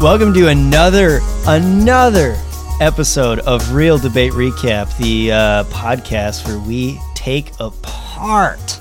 [0.00, 2.34] Welcome to another another
[2.80, 8.80] episode of Real Debate Recap, the uh, podcast where we take apart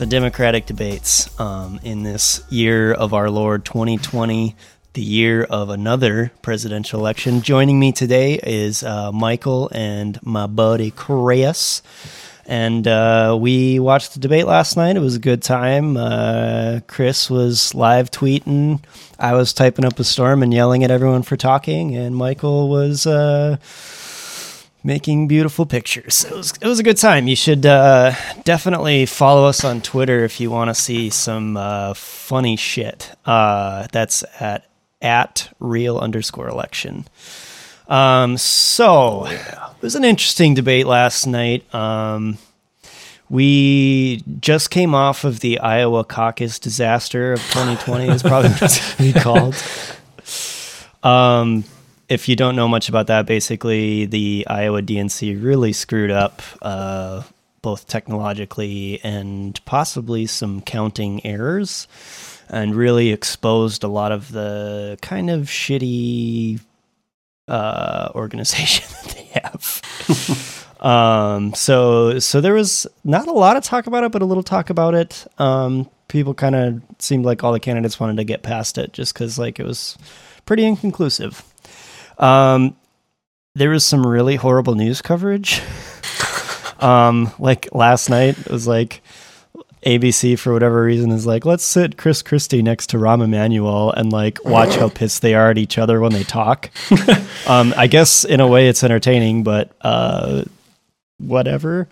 [0.00, 4.56] the Democratic debates um, in this year of our Lord 2020,
[4.94, 7.40] the year of another presidential election.
[7.40, 11.80] Joining me today is uh, Michael and my buddy Chris.
[12.48, 14.96] And uh, we watched the debate last night.
[14.96, 15.98] It was a good time.
[15.98, 18.82] Uh, Chris was live tweeting.
[19.18, 21.94] I was typing up a storm and yelling at everyone for talking.
[21.94, 23.58] And Michael was uh,
[24.82, 26.24] making beautiful pictures.
[26.24, 27.28] It was it was a good time.
[27.28, 31.92] You should uh, definitely follow us on Twitter if you want to see some uh,
[31.92, 33.14] funny shit.
[33.26, 34.64] Uh, that's at
[35.02, 37.06] at real underscore election.
[37.88, 39.28] Um, so
[39.78, 41.72] it was an interesting debate last night.
[41.72, 42.36] Um,
[43.30, 49.12] we just came off of the Iowa caucus disaster of 2020 is probably what be
[49.20, 49.54] called.
[51.04, 51.62] Um,
[52.08, 57.22] if you don't know much about that, basically the Iowa DNC really screwed up uh,
[57.62, 61.86] both technologically and possibly some counting errors,
[62.48, 66.58] and really exposed a lot of the kind of shitty
[67.48, 70.84] uh, organization that they have.
[70.84, 74.42] um, so so there was not a lot of talk about it, but a little
[74.42, 75.26] talk about it.
[75.38, 79.14] Um, people kind of seemed like all the candidates wanted to get past it just
[79.14, 79.96] because like it was
[80.46, 81.42] pretty inconclusive.
[82.18, 82.76] Um,
[83.54, 85.60] there was some really horrible news coverage.
[86.80, 89.02] um, like last night, it was like
[89.84, 94.12] ABC for whatever reason is like, let's sit Chris Christie next to Rahm Emanuel and
[94.12, 96.70] like watch how pissed they are at each other when they talk.
[97.46, 100.44] um, I guess in a way it's entertaining, but uh,
[101.18, 101.88] whatever.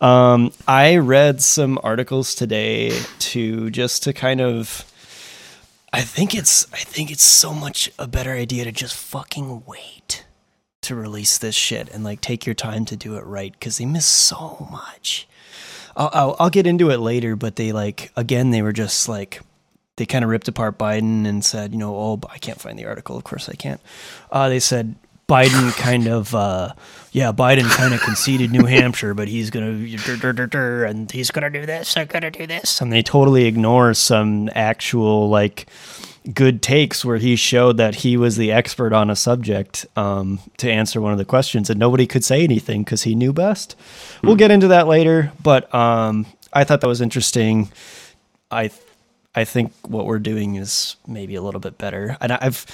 [0.00, 4.86] Um, I read some articles today to just to kind of.
[5.92, 10.24] I think it's I think it's so much a better idea to just fucking wait
[10.82, 13.84] to release this shit and like take your time to do it right because they
[13.84, 15.28] miss so much.
[16.00, 19.42] I'll, I'll, I'll get into it later, but they like again they were just like
[19.96, 22.86] they kind of ripped apart Biden and said, you know, oh, I can't find the
[22.86, 23.18] article.
[23.18, 23.82] Of course, I can't.
[24.32, 24.94] Uh, they said
[25.28, 26.72] Biden kind of, uh,
[27.12, 31.94] yeah, Biden kind of conceded New Hampshire, but he's gonna and he's gonna do this,
[31.98, 35.66] I'm gonna do this, and they totally ignore some actual like
[36.34, 40.70] good takes where he showed that he was the expert on a subject um, to
[40.70, 43.76] answer one of the questions, and nobody could say anything because he knew best.
[44.22, 47.70] We'll get into that later, but um, I thought that was interesting.
[48.50, 48.70] I
[49.34, 52.16] I think what we're doing is maybe a little bit better.
[52.20, 52.66] And I've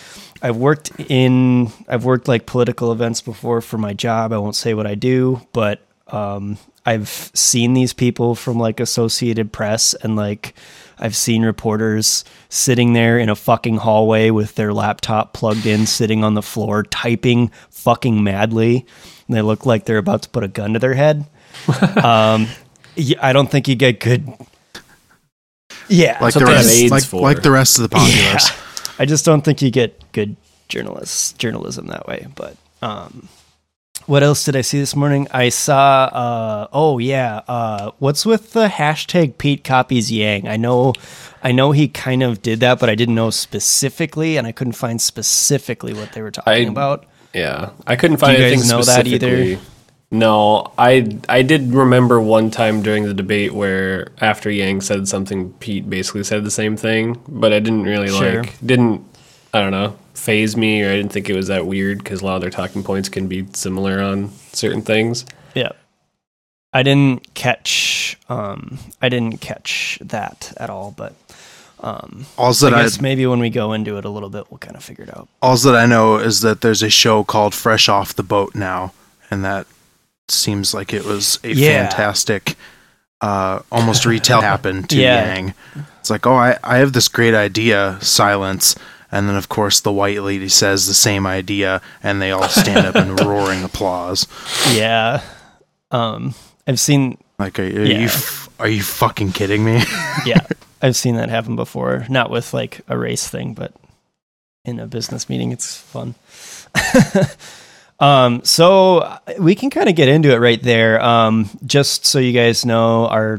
[0.42, 4.32] I've worked in I've worked like political events before for my job.
[4.32, 6.56] I won't say what I do, but um,
[6.86, 10.54] I've seen these people from like Associated Press and like
[10.98, 16.24] I've seen reporters sitting there in a fucking hallway with their laptop plugged in, sitting
[16.24, 18.86] on the floor, typing fucking madly.
[19.26, 21.26] And they look like they're about to put a gun to their head.
[22.02, 22.46] um,
[23.20, 24.26] I don't think you get good.
[25.88, 28.50] Yeah, like the what they have rest, like, like the rest of the populace.
[28.50, 28.94] Yeah.
[28.98, 30.36] I just don't think you get good
[30.68, 32.26] journalists journalism that way.
[32.34, 33.28] But um,
[34.06, 35.26] what else did I see this morning?
[35.32, 36.04] I saw.
[36.04, 40.46] Uh, oh yeah, uh, what's with the hashtag Pete copies Yang?
[40.48, 40.92] I know,
[41.42, 44.74] I know he kind of did that, but I didn't know specifically, and I couldn't
[44.74, 47.06] find specifically what they were talking I- about.
[47.34, 49.60] Yeah, I couldn't find Do you guys anything know that either?
[50.10, 55.52] No, I I did remember one time during the debate where after Yang said something,
[55.54, 58.42] Pete basically said the same thing, but I didn't really Sure.
[58.44, 59.04] like didn't
[59.52, 62.24] I don't know faze me or I didn't think it was that weird because a
[62.24, 65.24] lot of their talking points can be similar on certain things.
[65.54, 65.72] Yeah.
[66.72, 71.14] I didn't catch um I didn't catch that at all, but
[71.80, 74.50] um All I that I, guess maybe when we go into it a little bit
[74.50, 75.28] we'll kind of figure it out.
[75.42, 78.92] all that I know is that there's a show called Fresh Off the Boat now,
[79.30, 79.66] and that
[80.28, 81.88] seems like it was a Yeah.
[81.88, 82.56] fantastic,
[83.20, 85.34] uh, almost retail happened to Yeah.
[85.34, 85.54] Yang.
[86.00, 88.74] It's like, oh, I, I have this great idea, silence.
[89.12, 92.86] And then, of course, the white lady says the same idea, and they all stand
[92.86, 94.26] up in roaring applause.
[94.72, 95.22] Yeah.
[95.90, 96.34] Um
[96.66, 97.98] I've seen Like, are, are Yeah.
[98.00, 99.82] you f- are you fucking kidding me?
[100.26, 100.40] yeah,
[100.82, 102.06] I've seen that happen before.
[102.08, 103.72] Not with like a race thing, but
[104.64, 106.14] in a business meeting, it's fun.
[108.00, 111.00] um, so we can kind of get into it right there.
[111.02, 113.38] Um, just so you guys know, our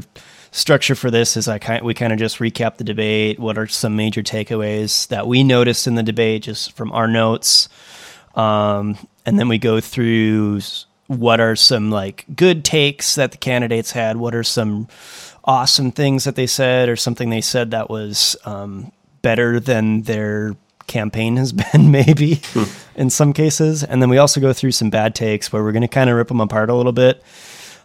[0.50, 3.38] structure for this is I kind we kind of just recap the debate.
[3.38, 7.68] What are some major takeaways that we noticed in the debate, just from our notes,
[8.34, 8.96] um,
[9.26, 10.60] and then we go through
[11.06, 14.16] what are some like good takes that the candidates had.
[14.16, 14.88] What are some
[15.44, 18.92] awesome things that they said, or something they said that was um,
[19.22, 20.56] better than their
[20.86, 22.40] campaign has been, maybe
[22.96, 23.84] in some cases.
[23.84, 26.16] And then we also go through some bad takes where we're going to kind of
[26.16, 27.22] rip them apart a little bit.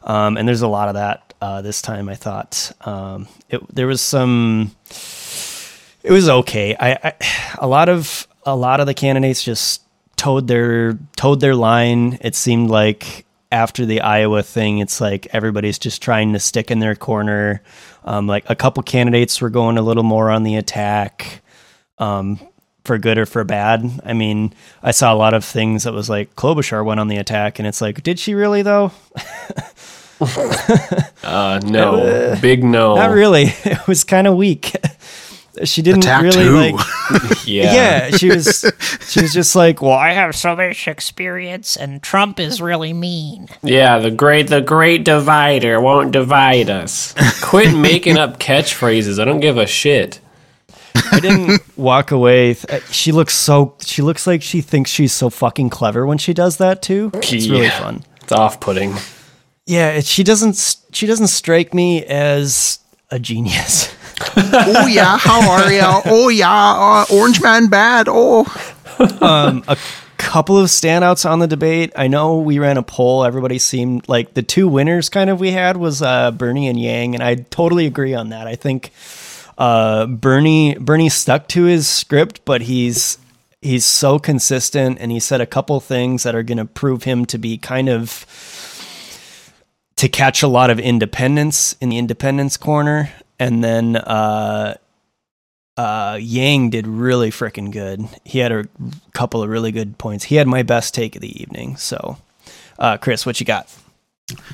[0.03, 2.07] Um, and there's a lot of that uh, this time.
[2.07, 4.71] I thought um, it, there was some.
[6.01, 6.73] It was okay.
[6.79, 7.13] I, I
[7.57, 9.81] a lot of a lot of the candidates just
[10.15, 12.17] toed their toed their line.
[12.21, 16.79] It seemed like after the Iowa thing, it's like everybody's just trying to stick in
[16.79, 17.61] their corner.
[18.05, 21.41] Um, like a couple candidates were going a little more on the attack,
[21.97, 22.39] um,
[22.85, 24.01] for good or for bad.
[24.05, 27.17] I mean, I saw a lot of things that was like Klobuchar went on the
[27.17, 28.93] attack, and it's like, did she really though?
[31.23, 32.95] Uh, no, big no.
[32.95, 33.45] Not really.
[33.65, 34.75] It was kind of weak.
[35.63, 36.57] She didn't Attacked really who?
[36.77, 36.85] like.
[37.45, 37.73] Yeah.
[37.73, 38.65] Yeah, she was.
[39.07, 43.47] She was just like, well, I have so much experience, and Trump is really mean.
[43.61, 47.13] Yeah, the great the great divider won't divide us.
[47.41, 49.19] Quit making up catchphrases.
[49.21, 50.19] I don't give a shit.
[51.11, 52.53] I didn't walk away.
[52.55, 53.75] th- uh, She looks so.
[53.85, 57.11] She looks like she thinks she's so fucking clever when she does that too.
[57.13, 58.03] It's really fun.
[58.21, 58.95] It's off-putting.
[59.65, 60.77] Yeah, it, she doesn't.
[60.91, 62.79] She doesn't strike me as
[63.09, 63.93] a genius.
[64.35, 65.81] oh yeah, how are you?
[66.05, 68.07] Oh yeah, uh, Orange Man bad.
[68.09, 68.45] Oh,
[69.21, 69.77] um, a
[70.23, 71.91] Couple of standouts on the debate.
[71.95, 73.25] I know we ran a poll.
[73.25, 75.09] Everybody seemed like the two winners.
[75.09, 78.47] Kind of we had was uh, Bernie and Yang, and I totally agree on that.
[78.47, 78.91] I think
[79.57, 83.17] uh, Bernie Bernie stuck to his script, but he's
[83.61, 87.25] he's so consistent, and he said a couple things that are going to prove him
[87.25, 88.25] to be kind of
[90.03, 93.09] to catch a lot of independence in the independence corner,
[93.39, 94.75] and then uh,
[95.77, 98.09] uh, Yang did really freaking good.
[98.25, 98.65] He had a
[99.13, 100.25] couple of really good points.
[100.25, 101.77] He had my best take of the evening.
[101.77, 102.17] So,
[102.77, 103.73] uh, Chris, what you got?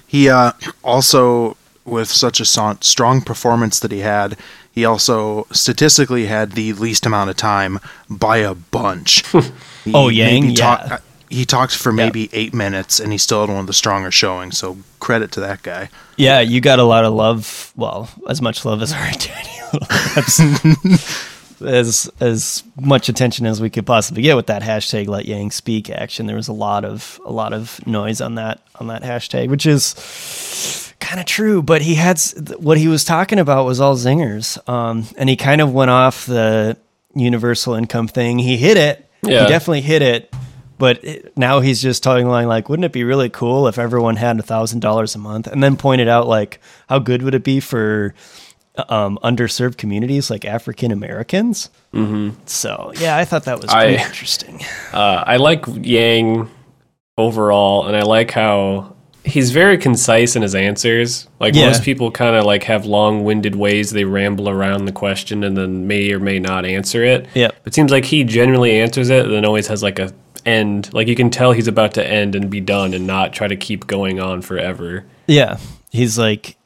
[0.06, 0.52] he uh,
[0.84, 4.38] also with such a strong performance that he had,
[4.72, 9.24] he also statistically had the least amount of time by a bunch.
[9.92, 10.52] Oh, Yang?
[10.52, 10.72] Yeah.
[10.72, 10.98] uh,
[11.30, 14.58] he talked for maybe eight minutes, and he still had one of the stronger showings.
[14.58, 15.90] So credit to that guy.
[16.18, 17.72] Yeah, you got a lot of love.
[17.76, 21.26] Well, as much love as our tiny little lips.
[21.62, 25.90] as as much attention as we could possibly get with that hashtag let yang speak
[25.90, 29.50] action there was a lot of a lot of noise on that on that hashtag
[29.50, 32.18] which is kind of true but he had
[32.60, 36.26] what he was talking about was all zingers um and he kind of went off
[36.28, 36.78] the
[37.14, 39.44] universal income thing he hit it Yeah.
[39.44, 40.34] he definitely hit it
[40.80, 44.16] but it, now he's just talking along like wouldn't it be really cool if everyone
[44.16, 47.44] had a thousand dollars a month and then pointed out like how good would it
[47.44, 48.16] be for
[48.88, 51.70] um, underserved communities like African Americans.
[51.94, 52.30] Mm-hmm.
[52.46, 54.62] So yeah, I thought that was I- pretty interesting.
[54.94, 56.50] Uh, I like Yang
[57.18, 61.28] overall, and I like how he's very concise in his answers.
[61.40, 61.68] Like Yeah.
[61.68, 65.86] most people, kind of like have long-winded ways they ramble around the question and then
[65.88, 67.28] may or may not answer it.
[67.34, 67.50] Yeah.
[67.66, 70.14] It seems like he genuinely answers it, and then always has like a
[70.50, 70.94] end.
[70.94, 73.56] Like you can tell he's about to end and be done, and not try to
[73.56, 75.06] keep going on forever.
[75.28, 75.60] Yeah,
[75.92, 76.58] he's like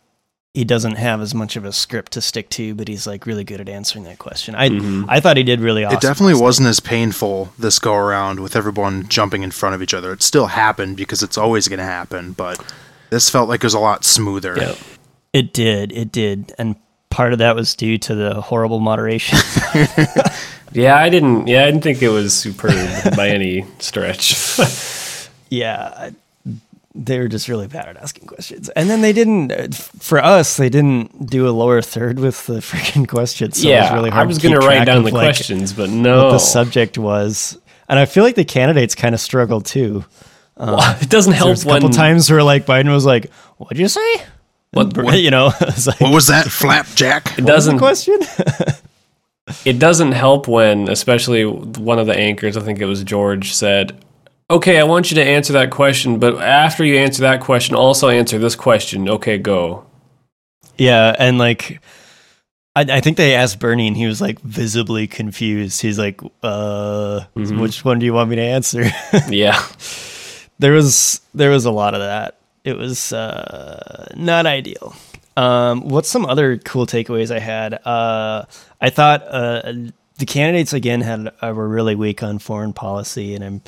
[0.53, 3.44] he doesn't have as much of a script to stick to, but he's like really
[3.44, 4.53] good at answering that question.
[4.53, 5.09] I mm-hmm.
[5.09, 5.97] I thought he did really awesome.
[5.97, 9.94] It definitely wasn't as painful this go around with everyone jumping in front of each
[9.94, 10.13] other.
[10.13, 12.63] It still happened because it's always going to happen, but
[13.09, 14.56] this felt like it was a lot smoother.
[14.56, 14.75] Yeah.
[15.33, 16.75] It did, it did, and
[17.09, 19.40] part of that was due to the horrible moderation.
[20.73, 21.47] Yeah, I didn't.
[21.47, 22.73] Yeah, I didn't think it was superb
[23.15, 24.59] by any stretch.
[25.49, 26.09] yeah,
[26.95, 28.69] they were just really bad at asking questions.
[28.69, 29.68] And then they didn't, uh,
[29.99, 33.61] for us, they didn't do a lower third with the freaking questions.
[33.61, 35.11] So it was yeah, really I hard was to keep going to write down the
[35.11, 37.57] like, questions, but no, What the subject was.
[37.89, 40.06] And I feel like the candidates kind of struggled too.
[40.57, 43.87] it doesn't help was a when couple times where like Biden was like, "What'd you
[43.87, 44.15] say?"
[44.71, 47.37] What- And, you know, it's like, What was that, Flapjack?
[47.37, 48.19] it what was the doesn't question?
[49.66, 54.04] It doesn't help when especially one of the anchors i think it was george said
[54.50, 58.09] okay i want you to answer that question but after you answer that question also
[58.09, 59.85] answer this question okay go
[60.76, 61.83] yeah, and like,
[62.76, 65.80] I, I think they asked Bernie, and he was like visibly confused.
[65.81, 67.59] He's like, "Uh, Mm-hmm.
[67.59, 68.85] which one do you want me to answer?"
[69.30, 69.62] yeah
[70.59, 72.40] there was there was a lot of that.
[72.64, 74.95] It was uh, not ideal.
[75.35, 77.73] Um, what's some other cool takeaways I had?
[77.85, 78.45] Uh,
[78.83, 79.73] I thought uh,
[80.18, 83.61] the candidates again had uh, were really weak on foreign policy, and I'm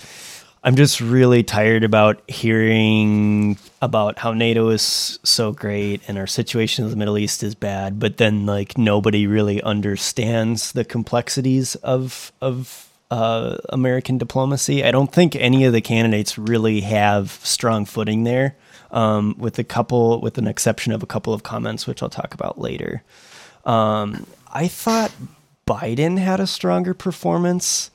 [0.62, 6.84] I'm just really tired about hearing about how NATO is so great and our situation
[6.84, 12.34] in the Middle East is bad, but then like nobody really understands the complexities of
[12.41, 14.84] of uh, American diplomacy.
[14.84, 18.57] I don't think any of the candidates really have strong footing there,
[18.91, 22.34] um, with a couple, with an exception of a couple of comments, which I'll talk
[22.34, 23.01] about later.
[23.63, 25.12] Um, I thought
[25.68, 27.92] Biden had a stronger performance.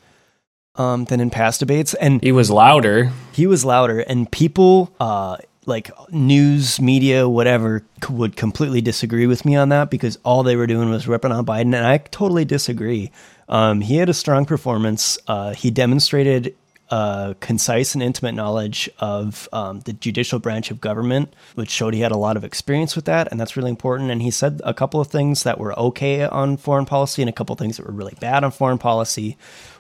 [0.77, 3.11] um, than in past debates, and He was louder.
[3.33, 9.45] he was louder, and people, uh, like news, media, whatever, c- would completely disagree with
[9.45, 12.45] me on that because all they were doing was ripping on Biden, and I totally
[12.45, 13.11] disagree.
[13.49, 15.19] Um, he had a strong performance.
[15.27, 16.55] Uh, he demonstrated
[16.91, 22.01] uh, concise and intimate knowledge of um, the judicial branch of government, which showed he
[22.01, 24.11] had a lot of experience with that, and that's really important.
[24.11, 27.33] And he said a couple of things that were okay on foreign policy, and a
[27.33, 29.37] couple of things that were really bad on foreign policy.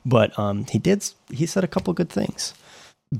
[0.06, 1.04] But um, he did.
[1.30, 2.54] He said a couple good things.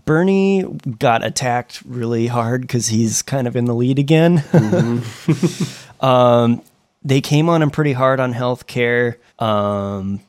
[0.04, 0.62] Bernie
[0.98, 4.44] got attacked really hard because he's kind of in the lead again.
[6.00, 6.62] um,
[7.02, 9.16] they came on him pretty hard on healthcare.
[9.40, 10.20] Um,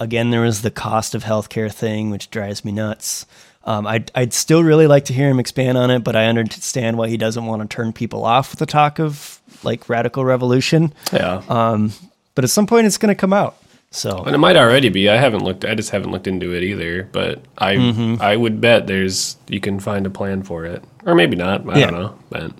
[0.00, 3.26] again, there was the cost of healthcare thing, which drives me nuts.
[3.64, 6.96] Um, I'd, I'd still really like to hear him expand on it, but I understand
[6.98, 10.92] why he doesn't want to turn people off with the talk of like radical revolution.
[11.12, 11.42] Yeah.
[11.48, 11.92] Um,
[12.36, 13.56] but at some point, it's going to come out.
[13.90, 15.08] So and it might already be.
[15.08, 15.64] I haven't looked.
[15.64, 17.04] I just haven't looked into it either.
[17.10, 18.20] But I, Mm-hmm.
[18.20, 21.68] I would bet there's you can find a plan for it, or maybe not.
[21.68, 21.90] I Yeah.
[21.90, 22.18] don't know.
[22.28, 22.52] But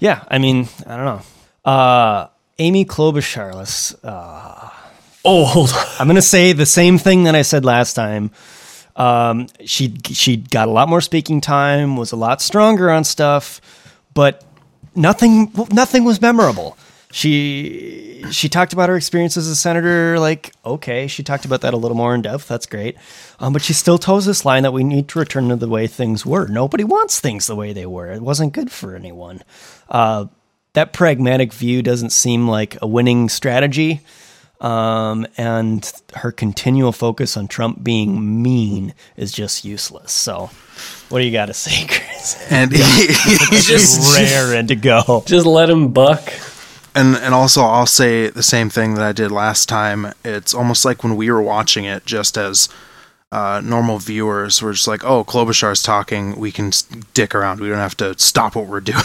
[0.00, 1.70] yeah, I mean, I don't know.
[1.70, 2.26] Uh,
[2.58, 3.94] Amy Klobuchar, let's
[5.24, 5.84] oh, hold on.
[5.98, 8.30] I'm going to say the same thing that I said last time.
[8.96, 13.60] Um, she she got a lot more speaking time, was a lot stronger on stuff,
[14.14, 14.44] but
[14.94, 16.78] nothing nothing was memorable.
[17.10, 20.20] She she talked about her experience as a senator.
[20.20, 22.46] Like, okay, she talked about that a little more in depth.
[22.46, 22.96] That's great,
[23.40, 25.88] um, but she still toes this line that we need to return to the way
[25.88, 26.46] things were.
[26.46, 28.12] Nobody wants things the way they were.
[28.12, 29.42] It wasn't good for anyone.
[29.88, 30.26] Uh,
[30.74, 34.02] that pragmatic view doesn't seem like a winning strategy
[34.64, 40.10] um, and her continual focus on Trump being mean is just useless.
[40.12, 40.50] So,
[41.10, 42.50] what do you got to say, Chris?
[42.50, 45.22] And he's Just- Raring to go.
[45.26, 46.32] Just let him buck.
[46.94, 50.12] and and also I'll say the same thing that I did last time.
[50.24, 52.68] It's almost like when we were watching it, just as
[53.32, 56.36] uh, normal viewers, we're just like, "Oh, Klobuchar's talking.
[56.38, 56.82] We can s-
[57.14, 57.58] dick around.
[57.60, 59.02] We don't have to stop what we're doing."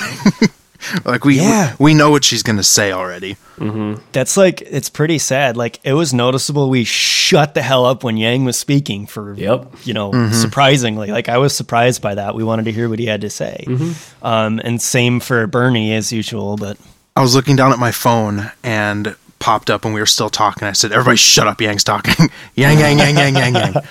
[1.06, 1.76] like we Yeah.
[1.80, 3.38] we know what she's gonna say already.
[3.58, 4.02] Mm-hmm.
[4.12, 5.58] That's like it's pretty sad.
[5.58, 9.74] Like it was noticeable we shut the hell up when Yang was speaking for Yep.
[9.84, 10.34] you know mm-hmm.
[10.34, 11.12] surprisingly.
[11.12, 12.36] Like I was surprised by that.
[12.36, 13.64] We wanted to hear what he had to say.
[13.68, 14.26] Mm-hmm.
[14.26, 16.56] Um, and same for Bernie as usual.
[16.56, 16.78] But
[17.16, 20.68] I was looking down at my phone and popped up when we were still talking.
[20.68, 21.60] I said, "Everybody, shut up!
[21.62, 22.30] Yang's talking.
[22.56, 23.74] Yang, yang, yang, yang, yang, yang."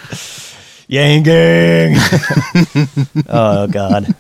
[0.91, 1.97] Yang gang.
[3.29, 4.15] oh God.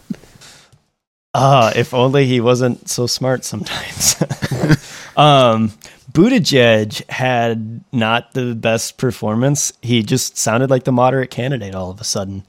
[1.35, 4.16] Uh, if only he wasn't so smart sometimes.
[5.16, 5.73] um,
[6.12, 9.73] Buttigieg had not the best performance.
[9.82, 12.44] He just sounded like the moderate candidate all of a sudden.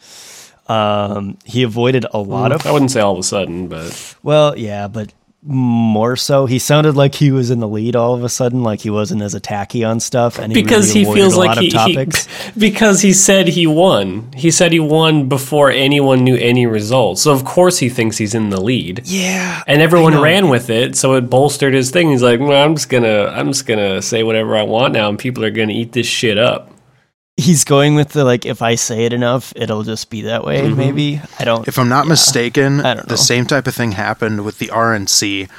[0.67, 4.57] Um, he avoided a lot of I wouldn't say all of a sudden, but well,
[4.57, 8.29] yeah, but more so, he sounded like he was in the lead all of a
[8.29, 11.39] sudden, like he wasn't as attacky on stuff, and he because really he feels a
[11.39, 12.25] like lot he, of topics.
[12.25, 14.31] he because he said he won.
[14.33, 17.21] He said he won before anyone knew any results.
[17.21, 19.03] So of course he thinks he's in the lead.
[19.05, 22.09] yeah, And everyone ran with it, so it bolstered his thing.
[22.09, 25.17] He's like, well, "I'm just gonna, I'm just gonna say whatever I want now, and
[25.17, 26.69] people are gonna eat this shit up."
[27.39, 30.67] He's going with the like if I say it enough, it'll just be that way.
[30.69, 31.67] Maybe I don't.
[31.67, 33.11] If I'm not mistaken, I don't know.
[33.11, 35.49] the same type of thing happened with the RNC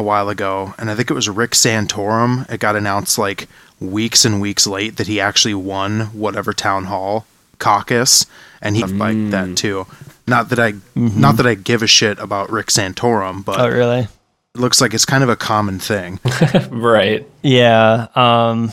[0.00, 2.50] a while ago, and I think it was Rick Santorum.
[2.50, 3.48] It got announced like
[3.80, 7.26] weeks and weeks late that he actually won whatever town hall
[7.58, 8.26] caucus,
[8.60, 9.30] and he like Mm.
[9.30, 9.86] that too.
[10.26, 13.62] Not that I, not that I give a shit about Rick Santorum, but Mm-hmm.
[13.64, 14.00] oh really?
[14.54, 16.18] it looks like it's kind of a common thing.
[16.70, 17.26] Right.
[17.42, 18.72] Yeah, um,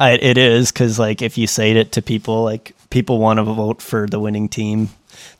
[0.00, 3.44] I, it is because like if you say it to people, like people want to
[3.44, 4.88] vote for the winning team.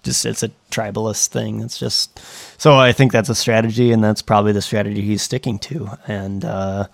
[0.02, 1.60] Just it's a tribalist thing.
[1.60, 2.18] It's just
[2.60, 5.98] so I think that's a strategy, and that's probably the strategy he's sticking to.
[6.06, 6.88] And uh,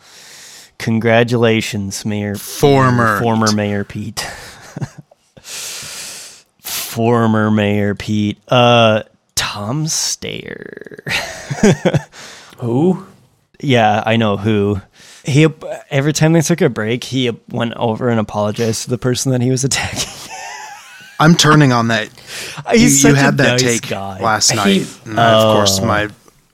[0.79, 3.19] congratulations, Mayor Former.
[3.21, 4.21] former Mayor Pete.
[6.61, 8.39] former Mayor Pete.
[8.47, 9.03] Uh,
[9.35, 11.01] Tom Steyer.
[12.59, 13.07] Who?
[13.61, 14.81] Yeah, I know who.
[15.25, 15.47] He
[15.91, 19.41] every time they took a break, he went over and apologized to the person that
[19.41, 20.09] he was attacking.
[21.21, 22.09] I'm turning on that.
[22.73, 24.21] You, He's you such had that nice take guy.
[24.21, 25.87] last He- night, and I, of course Oh.
[25.87, 26.09] my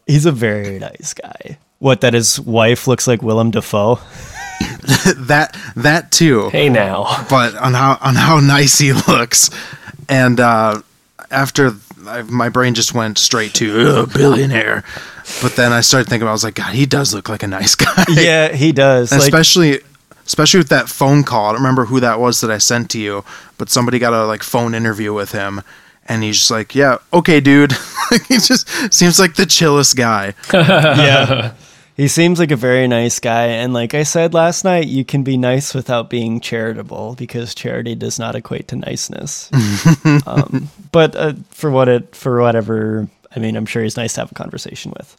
[0.06, 1.59] He's a very nice guy.
[1.78, 3.97] What that his wife looks like Willem Dafoe.
[4.61, 6.49] that that too.
[6.50, 7.25] Hey now.
[7.28, 9.50] but on how on how nice he looks,
[10.09, 10.82] and uh,
[11.30, 11.75] after
[12.06, 14.85] I, my brain just went straight to "Ugh, billionaire,
[15.40, 17.49] but then I started thinking, about I was like, God, he does look like a
[17.49, 19.12] nice guy, Yeah, he does.
[19.12, 19.80] Like, especially
[20.26, 21.47] especially with that phone call.
[21.47, 23.25] I don't remember who that was that I sent to you,
[23.59, 25.62] but somebody got a like phone interview with him.
[26.06, 27.73] And he's just like, yeah, okay, dude.
[28.28, 30.35] he just seems like the chillest guy.
[30.52, 31.54] yeah,
[31.96, 35.22] He seems like a very nice guy, and like I said last night, you can
[35.22, 39.50] be nice without being charitable because charity does not equate to niceness.
[40.26, 44.22] um, but uh, for what it for whatever, I mean, I'm sure he's nice to
[44.22, 45.16] have a conversation with.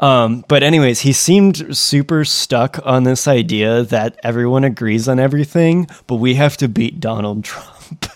[0.00, 5.88] Um, but anyways, he seemed super stuck on this idea that everyone agrees on everything,
[6.06, 8.06] but we have to beat Donald Trump.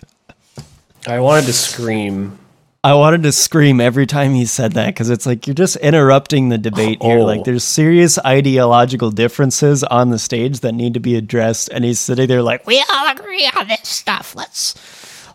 [1.06, 2.38] I wanted to scream.
[2.84, 6.50] I wanted to scream every time he said that because it's like you're just interrupting
[6.50, 7.20] the debate here.
[7.20, 7.24] Oh.
[7.24, 11.98] Like there's serious ideological differences on the stage that need to be addressed, and he's
[11.98, 14.36] sitting there like, We all agree on this stuff.
[14.36, 14.74] Let's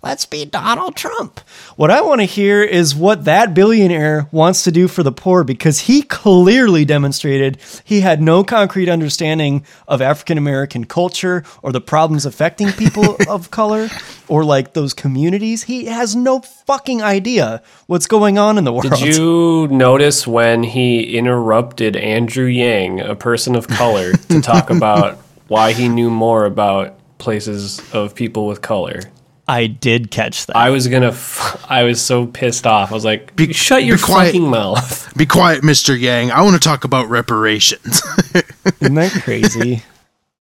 [0.02, 1.40] let's be Donald Trump.
[1.76, 5.44] What I want to hear is what that billionaire wants to do for the poor
[5.44, 11.82] because he clearly demonstrated he had no concrete understanding of African American culture or the
[11.82, 13.90] problems affecting people of color
[14.28, 15.64] or like those communities.
[15.64, 18.92] He has no fucking idea what's going on in the world.
[18.92, 25.18] Did you notice when he interrupted Andrew Yang, a person of color, to talk about
[25.48, 29.02] why he knew more about places of people with color?
[29.50, 30.56] I did catch that.
[30.56, 31.08] I was gonna.
[31.08, 32.92] F- I was so pissed off.
[32.92, 34.28] I was like, Be- "Shut your be quiet.
[34.28, 36.00] fucking mouth!" Be quiet, Mr.
[36.00, 36.32] Yang.
[36.32, 38.02] I want to talk about reparations.
[38.80, 39.84] Isn't that crazy?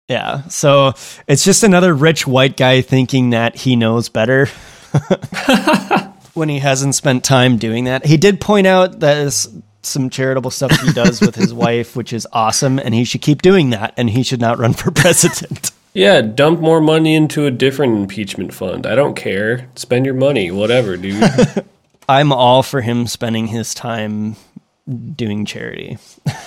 [0.09, 0.43] yeah.
[0.49, 0.93] So
[1.29, 4.47] it's just another rich white guy thinking that he knows better
[6.35, 8.05] when he hasn't spent time doing that.
[8.07, 9.49] He did point out that is
[9.83, 13.41] some charitable stuff he does with his wife, which is awesome, and he should keep
[13.41, 15.71] doing that, and he should not run for president.
[15.97, 18.87] Yeah, dump more money into a different impeachment fund.
[18.87, 19.69] I don't care.
[19.77, 21.25] Spend your money, whatever, dude.
[22.09, 24.37] I'm all for him spending his time
[25.17, 25.97] doing charity.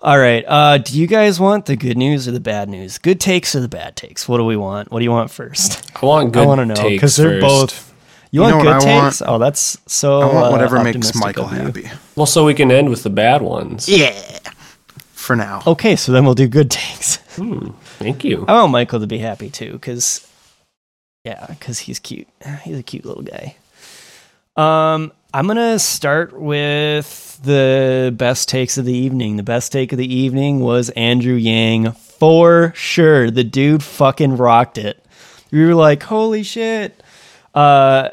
[0.00, 0.44] all right.
[0.46, 2.98] Uh, do you guys want the good news or the bad news?
[2.98, 4.28] Good takes or the bad takes?
[4.28, 4.90] What do we want?
[4.92, 5.90] What do you want first?
[6.00, 6.44] I want good.
[6.44, 7.94] I want to know because they're takes both.
[8.30, 9.12] You, You want good what I want?
[9.14, 9.22] takes?
[9.26, 10.20] Oh, that's so.
[10.20, 11.90] I want uh, whatever makes optimistic Michael happy.
[12.16, 13.88] Well, so we can end with the bad ones.
[13.88, 14.38] Yeah.
[15.24, 15.62] For now.
[15.66, 17.16] Okay, so then we'll do good takes.
[17.98, 18.44] Thank you.
[18.46, 20.26] I want Michael to be happy too, because
[21.24, 22.28] yeah, because he's cute.
[22.62, 23.56] He's a cute little guy.
[24.56, 29.36] Um, I'm gonna start with the best takes of the evening.
[29.36, 33.30] The best take of the evening was Andrew Yang for sure.
[33.30, 35.04] The dude fucking rocked it.
[35.50, 37.02] We were like, holy shit.
[37.54, 38.10] Uh,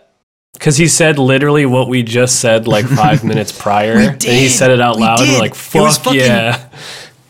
[0.53, 3.95] Because he said literally what we just said like five minutes prior.
[3.97, 5.19] We And he said it out We loud.
[5.21, 6.69] And we're like, It was fuck fucking- yeah.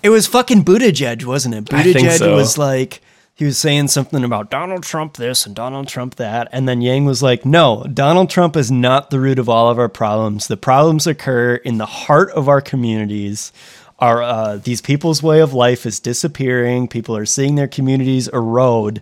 [0.04, 1.66] It was fucking Buttigieg, wasn't it?
[1.66, 2.36] Buttigieg so.
[2.36, 3.02] was like,
[3.36, 6.48] he was saying something about Donald Trump this and Donald Trump that.
[6.52, 9.80] And then Yang was like, no, Donald Trump is not the root of all of
[9.80, 10.48] our problems.
[10.48, 13.52] The problems occur in the heart of our communities.
[14.00, 16.88] Our, uh, these people's way of life is disappearing.
[16.88, 19.02] People are seeing their communities erode.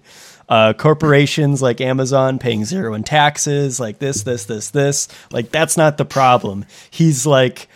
[0.49, 5.07] Uh, corporations like Amazon paying zero in taxes, like this, this, this, this.
[5.31, 6.65] Like, that's not the problem.
[6.89, 7.67] He's like,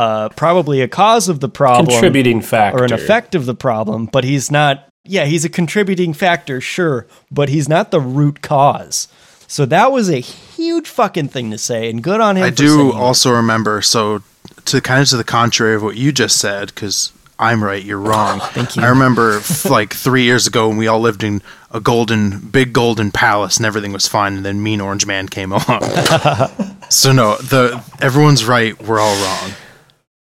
[0.00, 2.80] uh, probably a cause of the problem Contributing factor.
[2.80, 4.86] or an effect of the problem, but he's not.
[5.04, 9.08] Yeah, he's a contributing factor, sure, but he's not the root cause.
[9.46, 12.44] So that was a huge fucking thing to say, and good on him.
[12.44, 12.94] I for do saying it.
[12.94, 14.22] also remember, so
[14.66, 17.98] to kind of to the contrary of what you just said, because I'm right, you're
[17.98, 18.38] wrong.
[18.52, 18.82] Thank you.
[18.82, 22.72] I remember f- like three years ago when we all lived in a golden, big
[22.72, 25.80] golden palace and everything was fine, and then Mean Orange Man came along.
[26.90, 28.80] so no, the everyone's right.
[28.80, 29.50] We're all wrong.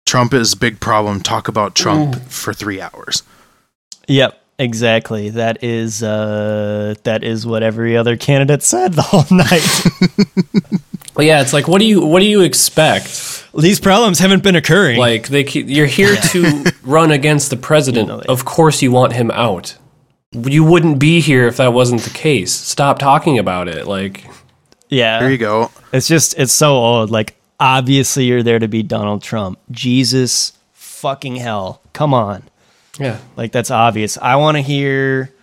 [0.08, 1.22] Trump is a big problem.
[1.22, 3.24] Talk about Trump for three hours.
[4.08, 5.30] Yep, exactly.
[5.30, 9.62] That is uh, that is what every other candidate said the whole night.
[11.18, 13.44] Well, yeah, it's like, what do you what do you expect?
[13.58, 15.00] These problems haven't been occurring.
[15.00, 18.08] Like they keep, you're here to run against the president.
[18.08, 19.76] You know, of course, you want him out.
[20.32, 22.54] You wouldn't be here if that wasn't the case.
[22.54, 23.88] Stop talking about it.
[23.88, 24.28] Like,
[24.90, 25.72] yeah, There you go.
[25.92, 27.10] It's just it's so old.
[27.10, 29.60] Like obviously you're there to be Donald Trump.
[29.72, 31.82] Jesus fucking hell.
[31.94, 32.44] Come on.
[33.00, 34.18] yeah, Like that's obvious.
[34.18, 35.34] I want to hear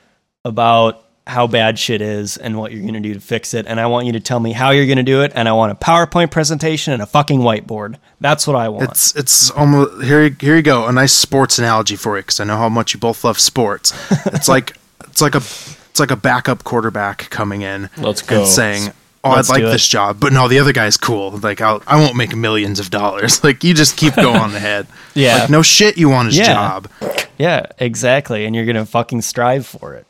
[0.44, 3.80] about how bad shit is and what you're going to do to fix it and
[3.80, 5.72] I want you to tell me how you're going to do it and I want
[5.72, 7.96] a PowerPoint presentation and a fucking whiteboard.
[8.20, 8.90] That's what I want.
[8.90, 10.28] It's it's almost here.
[10.28, 10.86] Here you go.
[10.86, 13.92] A nice sports analogy for you, because I know how much you both love sports.
[14.34, 18.40] It's like it's like a it's like a backup quarterback coming in Let's go.
[18.40, 18.92] and saying,
[19.24, 21.30] "Oh, Let's I'd like this job, but no, the other guy's cool.
[21.32, 23.42] Like I'll I won't make millions of dollars.
[23.44, 24.86] Like you just keep going on ahead.
[25.14, 25.38] Yeah.
[25.42, 26.52] Like no shit, you want his Yeah.
[26.54, 26.88] job.
[27.38, 28.44] Yeah, exactly.
[28.46, 30.06] And you're going to fucking strive for it.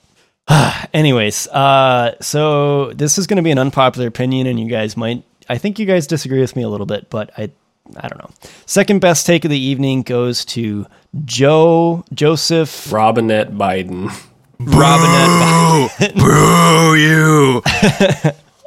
[0.94, 5.22] Anyways, uh, so this is going to be an unpopular opinion, and you guys might,
[5.48, 7.50] I think you guys disagree with me a little bit, but I,
[7.98, 8.30] I don't know.
[8.66, 10.86] Second best take of the evening goes to
[11.26, 14.10] Joe Joseph Robinette Biden.
[14.58, 16.14] Robinette.
[16.14, 17.62] Boo you.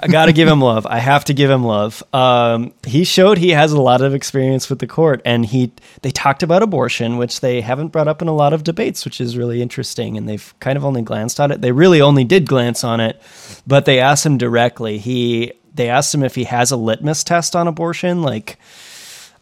[0.00, 0.86] I got to give him love.
[0.86, 2.02] I have to give him love.
[2.12, 6.10] Um, he showed he has a lot of experience with the court, and he they
[6.10, 9.36] talked about abortion, which they haven't brought up in a lot of debates, which is
[9.36, 10.16] really interesting.
[10.16, 11.60] And they've kind of only glanced on it.
[11.60, 13.20] They really only did glance on it,
[13.66, 14.98] but they asked him directly.
[14.98, 18.22] He they asked him if he has a litmus test on abortion.
[18.22, 18.58] Like,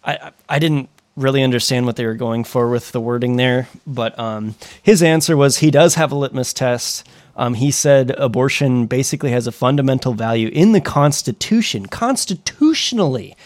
[0.05, 4.19] I I didn't really understand what they were going for with the wording there, but
[4.19, 7.07] um, his answer was he does have a litmus test.
[7.43, 11.87] Um, he said abortion basically has a fundamental value in the Constitution.
[11.87, 13.37] Constitutionally,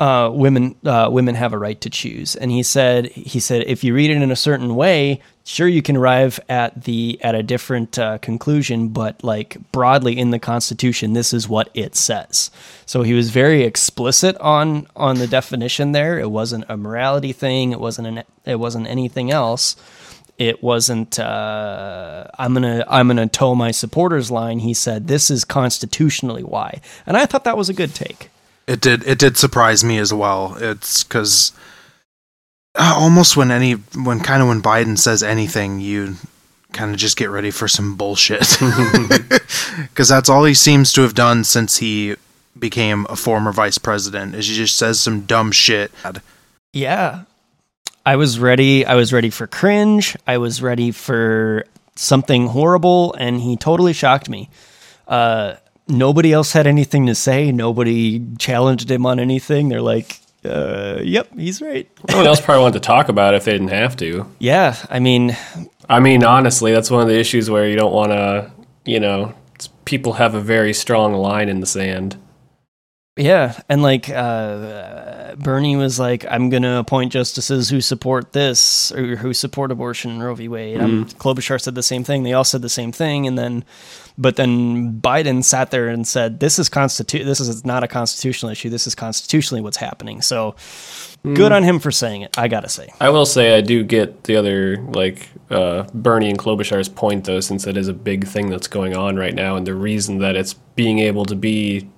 [0.00, 2.34] uh, women uh, women have a right to choose.
[2.34, 5.82] And he said he said if you read it in a certain way, sure you
[5.82, 11.12] can arrive at the at a different uh, conclusion, but like broadly in the Constitution,
[11.12, 12.50] this is what it says.
[12.86, 16.18] So he was very explicit on on the definition there.
[16.18, 17.72] It wasn't a morality thing.
[17.72, 19.76] It wasn't an it wasn't anything else
[20.48, 25.44] it wasn't uh, i'm gonna i'm gonna toe my supporters line he said this is
[25.44, 28.28] constitutionally why and i thought that was a good take
[28.66, 29.02] It did.
[29.06, 30.56] It did surprise me as well.
[30.60, 31.52] It's because
[32.76, 33.72] uh, almost when any
[34.06, 36.14] when kind of when Biden says anything, you
[36.72, 38.46] kind of just get ready for some bullshit.
[39.90, 42.14] Because that's all he seems to have done since he
[42.58, 44.34] became a former vice president.
[44.34, 45.90] Is he just says some dumb shit.
[46.72, 47.24] yeah
[48.06, 51.64] i was ready i was ready for cringe i was ready for
[51.96, 54.48] something horrible and he totally shocked me
[55.08, 55.54] uh,
[55.88, 61.28] nobody else had anything to say nobody challenged him on anything they're like uh, yep
[61.36, 63.96] he's right No one else probably wanted to talk about it if they didn't have
[63.96, 64.26] to.
[64.38, 65.36] yeah i mean
[65.88, 68.50] I mean, honestly, that's one of the issues where you don't want to,
[68.86, 69.34] you know,
[69.84, 72.16] people have a very strong line in the sand.
[73.16, 78.90] Yeah, and like uh, Bernie was like, "I'm going to appoint justices who support this
[78.90, 80.48] or who support abortion in Roe v.
[80.48, 82.22] Wade." Um, Klobuchar said the same thing.
[82.22, 83.66] They all said the same thing, and then,
[84.16, 88.50] but then Biden sat there and said, "This is constitu- This is not a constitutional
[88.50, 88.70] issue.
[88.70, 90.56] This is constitutionally what's happening." So,
[91.22, 92.38] good on him for saying it.
[92.38, 92.94] I gotta say.
[92.98, 97.40] I will say I do get the other like uh, Bernie and Klobuchar's point though,
[97.40, 100.34] since it is a big thing that's going on right now, and the reason that
[100.34, 101.90] it's being able to be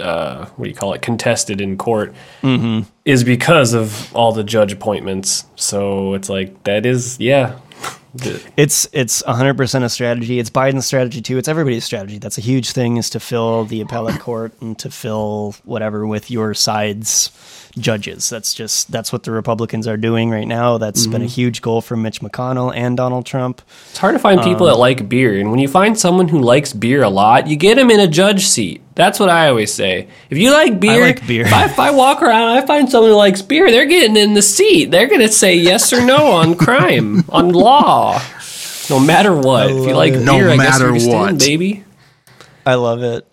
[0.00, 2.88] uh, what do you call it contested in court Mm-hmm.
[3.04, 5.44] is because of all the judge appointments.
[5.56, 7.58] So it's like that is yeah.
[8.56, 10.40] It's it's 100% a strategy.
[10.40, 11.38] It's Biden's strategy too.
[11.38, 12.18] It's everybody's strategy.
[12.18, 16.28] That's a huge thing is to fill the appellate court and to fill whatever with
[16.28, 17.30] your side's
[17.78, 18.28] judges.
[18.28, 20.76] That's just that's what the Republicans are doing right now.
[20.76, 23.62] That's been a huge goal for Mitch McConnell and Donald Trump.
[23.90, 26.72] It's hard to find people that like beer, and when you find someone who likes
[26.72, 28.82] beer a lot, you get them in a judge seat.
[29.00, 30.08] That's what I always say.
[30.28, 31.46] If you like beer, like beer.
[31.46, 34.34] If, I, if I walk around, I find someone who likes beer, they're getting in
[34.34, 34.90] the seat.
[34.90, 38.20] They're going to say yes or no on crime, on law,
[38.90, 39.70] no matter what.
[39.70, 40.20] If you like it.
[40.20, 41.38] No beer, I guess matter you're just in, what.
[41.38, 41.82] baby.
[42.66, 43.26] I love it.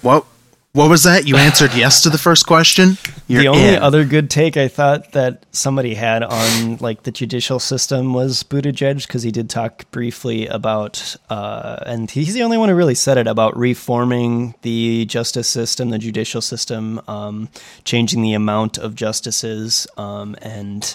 [0.00, 0.24] What?
[0.72, 1.26] What was that?
[1.26, 2.96] You answered yes to the first question.
[3.26, 3.82] You're the only in.
[3.82, 9.04] other good take I thought that somebody had on like the judicial system was Buttigieg
[9.04, 13.18] because he did talk briefly about, uh, and he's the only one who really said
[13.18, 17.48] it about reforming the justice system, the judicial system, um,
[17.82, 20.94] changing the amount of justices, um, and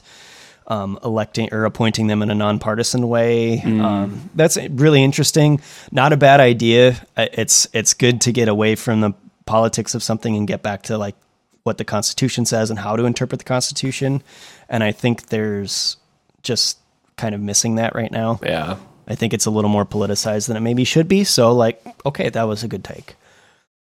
[0.67, 3.61] um, electing or appointing them in a nonpartisan way.
[3.61, 5.59] Um, that's really interesting.
[5.91, 7.05] Not a bad idea.
[7.17, 9.13] It's it's good to get away from the
[9.45, 11.15] politics of something and get back to like
[11.63, 14.21] what the Constitution says and how to interpret the Constitution.
[14.69, 15.97] And I think there's
[16.43, 16.77] just
[17.17, 18.39] kind of missing that right now.
[18.43, 18.77] Yeah.
[19.07, 21.23] I think it's a little more politicized than it maybe should be.
[21.23, 23.15] So, like, okay, that was a good take.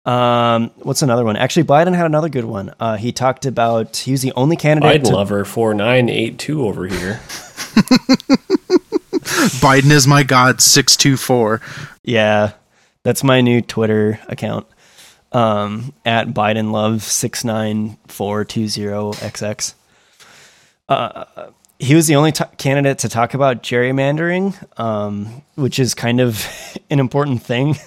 [0.05, 1.37] Um, what's another one?
[1.37, 2.73] Actually, Biden had another good one.
[2.79, 5.03] Uh, he talked about he was the only candidate.
[5.03, 7.21] Biden to- lover four nine eight two over here.
[9.61, 10.61] Biden is my god.
[10.61, 11.61] Six two four.
[12.05, 12.53] Yeah,
[13.03, 14.67] that's my new Twitter account.
[15.33, 19.75] Um, at Biden Love six nine four two zero XX.
[20.89, 21.25] Uh,
[21.79, 26.47] he was the only t- candidate to talk about gerrymandering, um, which is kind of
[26.91, 27.77] an important thing.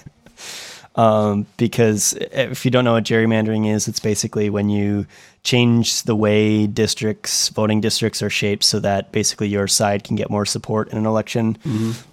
[0.96, 5.06] Um, because if you don't know what gerrymandering is, it's basically when you
[5.44, 10.30] change the way districts, voting districts are shaped so that basically your side can get
[10.30, 11.56] more support in an election.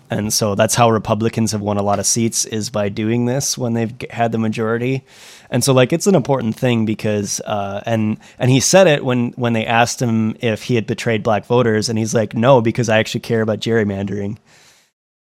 [0.10, 3.58] And so that's how Republicans have won a lot of seats is by doing this
[3.58, 5.04] when they've had the majority.
[5.50, 9.32] And so like it's an important thing because uh, and and he said it when
[9.32, 12.90] when they asked him if he had betrayed black voters and he's like no because
[12.90, 14.38] I actually care about gerrymandering.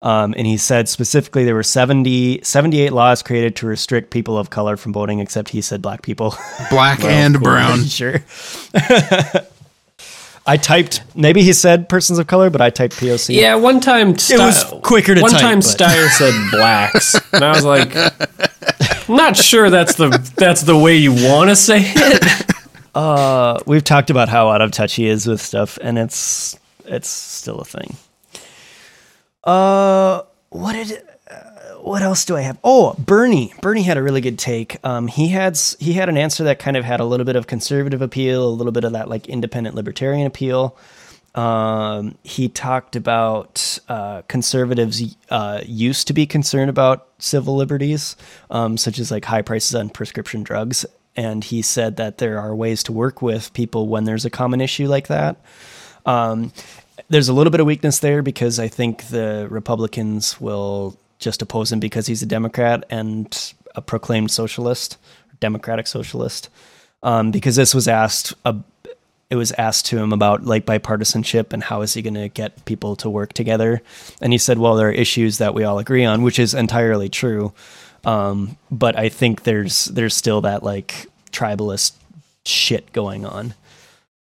[0.04, 4.50] Um, and he said specifically there were 70, 78 laws created to restrict people of
[4.50, 6.36] color from voting, except he said black people.
[6.70, 7.84] Black and brown.
[7.86, 8.22] sure.
[10.46, 13.36] I typed, maybe he said persons of color, but I typed POC.
[13.36, 15.24] Yeah, one time it was quicker to type.
[15.24, 17.96] One type, time but- Steyer said blacks, and I was like,
[19.10, 22.50] I'm not sure that's the that's the way you want to say it.
[22.96, 27.10] Uh, we've talked about how out of touch he is with stuff, and it's it's
[27.10, 27.96] still a thing.
[29.44, 31.02] Uh, what did
[31.84, 32.58] what else do I have?
[32.64, 33.54] Oh, Bernie.
[33.62, 34.78] Bernie had a really good take.
[34.86, 37.46] Um, he had he had an answer that kind of had a little bit of
[37.46, 40.78] conservative appeal, a little bit of that like independent libertarian appeal.
[41.36, 48.16] Um, he talked about uh, conservatives uh, used to be concerned about civil liberties,
[48.50, 50.86] um, such as like high prices on prescription drugs.
[51.16, 54.62] And he said that there are ways to work with people when there's a common
[54.62, 55.38] issue like that.
[56.06, 56.54] Um,
[57.10, 61.72] there's a little bit of weakness there because I think the Republicans will just oppose
[61.72, 64.98] him because he's a Democrat and a proclaimed socialist,
[65.40, 66.50] democratic socialist.
[67.02, 68.60] Um, because this was asked, uh,
[69.30, 72.66] it was asked to him about like bipartisanship and how is he going to get
[72.66, 73.82] people to work together.
[74.22, 77.10] And he said, well, there are issues that we all agree on, which is entirely
[77.10, 77.54] true.
[78.06, 81.94] Um, but I think there's there's still that like tribalist
[82.46, 83.54] shit going on.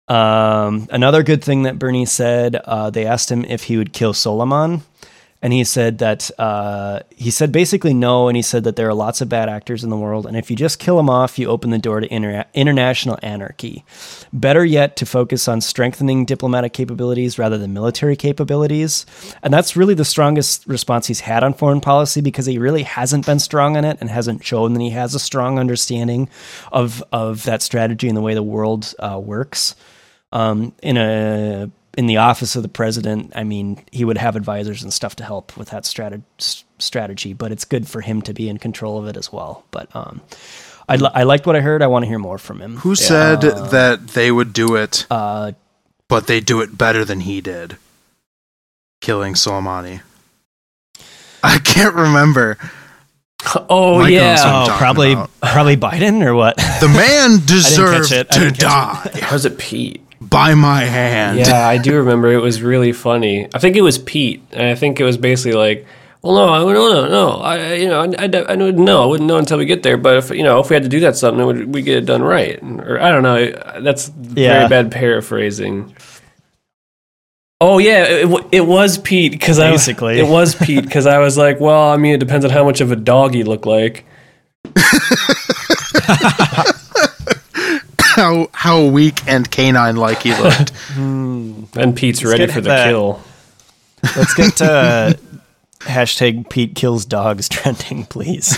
[0.07, 4.13] Um, another good thing that Bernie said, uh, they asked him if he would kill
[4.13, 4.81] Soleimani,
[5.41, 8.93] and he said that uh, he said basically no, and he said that there are
[8.93, 11.47] lots of bad actors in the world, and if you just kill them off, you
[11.47, 13.85] open the door to inter- international anarchy.
[14.33, 19.05] Better yet, to focus on strengthening diplomatic capabilities rather than military capabilities,
[19.41, 23.25] and that's really the strongest response he's had on foreign policy because he really hasn't
[23.25, 26.29] been strong on it and hasn't shown that he has a strong understanding
[26.71, 29.75] of of that strategy and the way the world uh, works
[30.31, 34.83] um, in a in the office of the president, I mean, he would have advisors
[34.83, 38.47] and stuff to help with that strat- strategy, but it's good for him to be
[38.47, 39.65] in control of it as well.
[39.71, 40.21] But um,
[40.87, 41.81] I, li- I liked what I heard.
[41.81, 42.77] I want to hear more from him.
[42.77, 45.51] Who said that they would do it, Uh,
[46.07, 47.75] but they do it better than he did?
[49.01, 49.99] Killing Soleimani.
[51.43, 52.57] I can't remember.
[53.69, 54.35] Oh Mike yeah.
[54.45, 55.29] oh, probably about.
[55.41, 56.57] probably Biden or what?
[56.57, 60.01] The man deserved to didn't catch die Was it Pete?
[60.29, 61.39] By my hand.
[61.39, 62.29] Yeah, I do remember.
[62.31, 63.47] It was really funny.
[63.53, 65.85] I think it was Pete, and I think it was basically like,
[66.21, 67.29] "Well, no, I no, no, no.
[67.41, 69.03] I, you know, I, I, I wouldn't know.
[69.03, 69.97] I wouldn't know until we get there.
[69.97, 72.05] But if you know, if we had to do that something, would we get it
[72.05, 72.59] done right?
[72.63, 73.51] Or I don't know.
[73.81, 74.59] That's Yeah.
[74.59, 75.95] very bad paraphrasing.
[77.61, 80.17] Oh yeah, it, it was Pete because I Basically.
[80.17, 82.79] it was Pete because I was like, well, I mean, it depends on how much
[82.79, 84.05] of a dog you look like.
[88.19, 90.73] How how weak and canine like he looked.
[90.97, 92.89] And Pete's ready for the that.
[92.89, 93.21] kill.
[94.03, 95.13] Let's get to uh,
[95.81, 98.57] hashtag Pete kills dogs trending, please.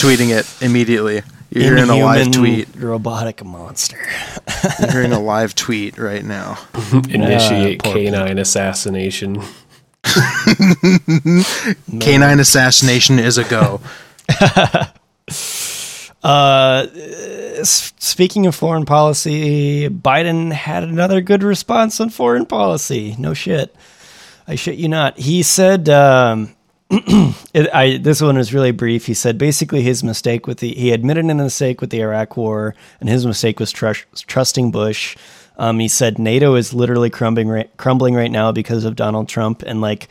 [0.00, 1.22] Tweeting it immediately.
[1.50, 2.68] You're hearing a live tweet.
[2.74, 4.00] Robotic monster.
[4.80, 6.58] You're hearing a live tweet right now.
[7.08, 8.12] Initiate poor Pete.
[8.12, 9.40] canine assassination.
[12.00, 13.80] Canine assassination is a go.
[16.24, 16.86] Uh,
[17.64, 23.14] speaking of foreign policy, Biden had another good response on foreign policy.
[23.18, 23.76] No shit.
[24.48, 25.18] I shit you not.
[25.18, 26.56] He said, um,
[26.90, 29.04] it, I, this one is really brief.
[29.04, 32.74] He said basically his mistake with the, he admitted a mistake with the Iraq war,
[33.00, 35.16] and his mistake was trust, trusting Bush.
[35.58, 39.62] Um, he said NATO is literally crumbling right, crumbling right now because of Donald Trump,
[39.62, 40.08] and like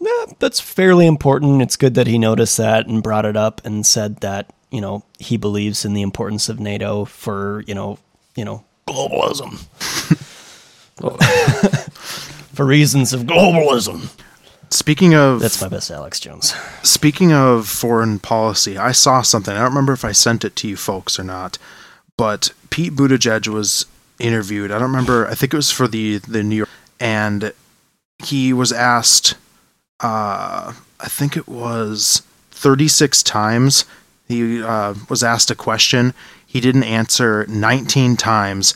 [0.00, 1.60] eh, that's fairly important.
[1.60, 5.02] It's good that he noticed that and brought it up and said that you know
[5.18, 7.98] he believes in the importance of NATO for you know
[8.34, 9.56] you know globalism
[12.54, 14.10] for reasons of globalism.
[14.68, 16.54] Speaking of That's my best, Alex Jones.
[16.82, 19.54] Speaking of foreign policy, I saw something.
[19.54, 21.56] I don't remember if I sent it to you folks or not,
[22.18, 23.86] but Pete Buttigieg was
[24.18, 24.70] interviewed.
[24.70, 25.26] I don't remember.
[25.26, 26.68] I think it was for the the New York,
[27.00, 27.54] and
[28.22, 29.36] he was asked.
[30.00, 33.86] Uh, I think it was thirty six times.
[34.28, 36.14] He uh, was asked a question.
[36.46, 38.74] He didn't answer nineteen times,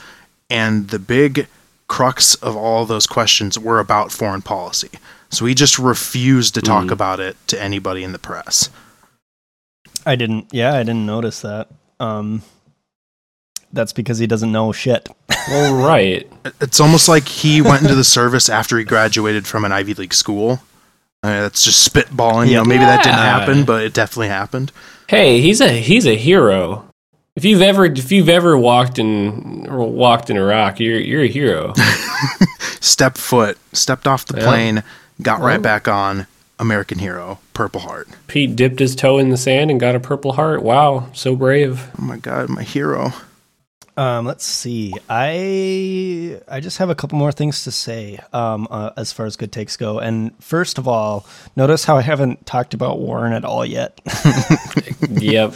[0.48, 1.46] and the big
[1.88, 4.90] crux of all those questions were about foreign policy.
[5.30, 8.68] So he just refused to talk about it to anybody in the press.
[10.04, 10.46] I didn't.
[10.52, 11.68] Yeah, I didn't notice that.
[11.98, 12.42] Um,
[13.72, 15.08] that's because he doesn't know shit.
[15.48, 16.30] Well, right.
[16.60, 20.12] It's almost like he went into the service after he graduated from an Ivy League
[20.12, 20.60] school.
[21.22, 22.48] Uh, that's just spitballing.
[22.48, 24.70] You know, maybe that didn't happen, but it definitely happened.
[25.10, 26.84] Hey, he's a he's a hero.
[27.34, 31.74] If you've ever if you've ever walked in walked in Iraq, you're you're a hero.
[32.80, 34.46] Step foot, stepped off the Yeah.
[34.46, 34.82] plane,
[35.20, 36.28] got right back on.
[36.60, 38.08] American hero, Purple Heart.
[38.28, 40.62] Pete dipped his toe in the sand and got a purple heart.
[40.62, 41.88] Wow, so brave.
[41.98, 43.12] Oh my god, my hero.
[44.00, 44.94] Um, let's see.
[45.10, 49.36] I I just have a couple more things to say um, uh, as far as
[49.36, 49.98] good takes go.
[49.98, 54.00] And first of all, notice how I haven't talked about Warren at all yet.
[55.10, 55.52] Yep.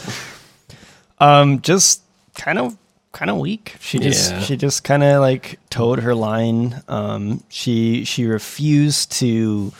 [1.19, 2.01] um, just
[2.35, 2.77] kind of
[3.13, 3.75] kind of weak.
[3.79, 4.39] She just Yeah.
[4.41, 6.83] she just kind of like toed her line.
[6.87, 9.71] Um, she she refused to.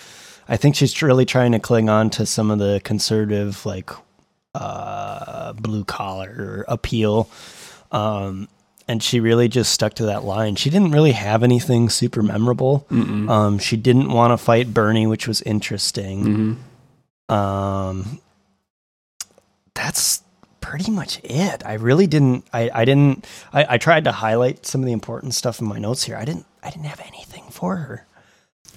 [0.48, 3.92] I think she's really trying to cling on to some of the conservative like
[4.56, 7.30] uh, blue collar appeal.
[7.92, 8.48] Um,
[8.88, 10.56] and she really just stuck to that line.
[10.56, 12.86] She didn't really have anything super memorable.
[12.90, 16.60] Um, she didn't want to fight Bernie, which was interesting.
[17.30, 18.20] Um,
[19.74, 20.22] that's
[20.62, 21.64] pretty much it.
[21.66, 22.46] I really didn't.
[22.54, 23.26] I, I didn't.
[23.54, 26.16] I, I tried to highlight some of the important stuff in my notes here.
[26.18, 26.46] I didn't.
[26.64, 28.06] I didn't have anything for her.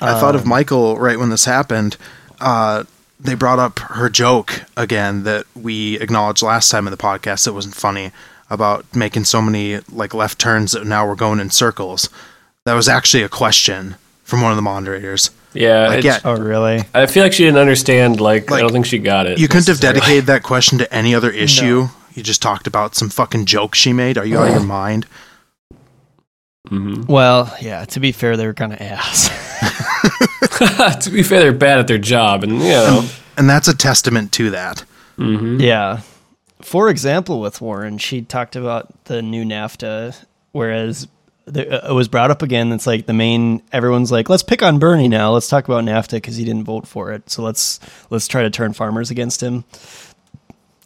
[0.00, 1.96] I thought of Um, Michael right when this happened.
[2.40, 2.84] Uh,
[3.20, 7.46] they brought up her joke again that we acknowledged last time in the podcast.
[7.48, 8.12] It wasn't funny
[8.50, 12.08] about making so many like left turns that now we're going in circles.
[12.64, 15.30] That was actually a question from one of the moderators.
[15.54, 15.88] Yeah.
[15.88, 16.84] Like, it's- yeah, Oh, really?
[16.94, 18.20] I feel like she didn't understand.
[18.20, 19.38] Like, I don't think she got it.
[19.38, 21.88] you couldn't have dedicated that question to any other issue.
[22.14, 24.18] You just talked about some fucking joke she made.
[24.18, 25.06] Are you out of your mind?
[26.68, 27.10] Mm-hmm.
[27.10, 27.84] Well, yeah.
[27.86, 29.28] To be fair, they were kind of ass.
[31.04, 34.32] to be fair, they're bad at their job, and you know, And that's a testament
[34.32, 34.84] to that.
[35.16, 35.60] Mm-hmm.
[35.60, 36.00] Yeah.
[36.68, 40.14] For example, with Warren, she talked about the new NAFTA,
[40.52, 41.08] whereas
[41.46, 42.70] uh, it was brought up again.
[42.72, 43.62] It's like the main.
[43.72, 45.32] Everyone's like, let's pick on Bernie now.
[45.32, 47.30] Let's talk about NAFTA because he didn't vote for it.
[47.30, 49.64] So let's let's try to turn farmers against him.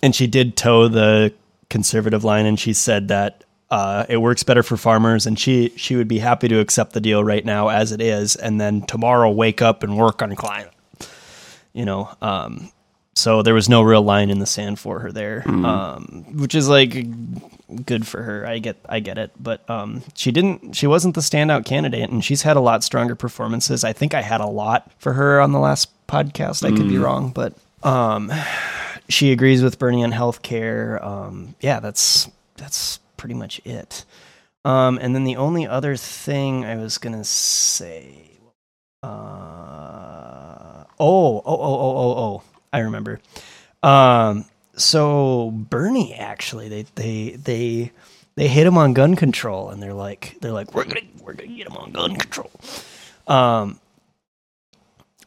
[0.04, 1.34] And she did toe the
[1.68, 5.96] conservative line, and she said that uh, it works better for farmers, and she she
[5.96, 9.32] would be happy to accept the deal right now as it is, and then tomorrow
[9.32, 10.72] wake up and work on climate.
[11.72, 12.70] You know, um,
[13.14, 16.68] so there was no real line in the sand for her there, um, which is
[16.68, 16.94] like
[17.84, 18.46] good for her.
[18.46, 20.74] I get, I get it, but um, she didn't.
[20.76, 23.84] She wasn't the standout candidate, and she's had a lot stronger performances.
[23.84, 26.64] I think I had a lot for her on the last podcast.
[26.64, 28.32] I could be wrong, but um,
[29.08, 31.02] she agrees with Bernie on healthcare.
[31.04, 34.04] Um, yeah, that's that's pretty much it.
[34.64, 38.30] Um, and then the only other thing I was gonna say,
[39.02, 43.20] uh, oh, oh, oh, oh, oh, oh, I remember.
[43.82, 44.44] Um,
[44.76, 47.92] so Bernie actually, they they they
[48.34, 51.54] they hit him on gun control, and they're like they're like we're gonna we're gonna
[51.54, 52.50] get him on gun control.
[53.26, 53.78] Um,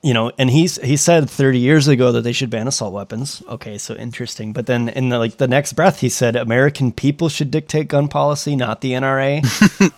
[0.06, 3.42] you know, and he's he said 30 years ago that they should ban assault weapons.
[3.50, 4.54] Okay, so interesting.
[4.54, 8.08] But then in the, like the next breath, he said American people should dictate gun
[8.08, 9.42] policy, not the NRA.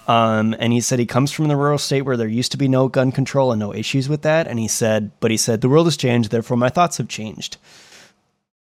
[0.10, 2.70] um, and he said he comes from the rural state where there used to be
[2.70, 4.48] no gun control and no issues with that.
[4.48, 7.58] And he said, but he said the world has changed, therefore my thoughts have changed.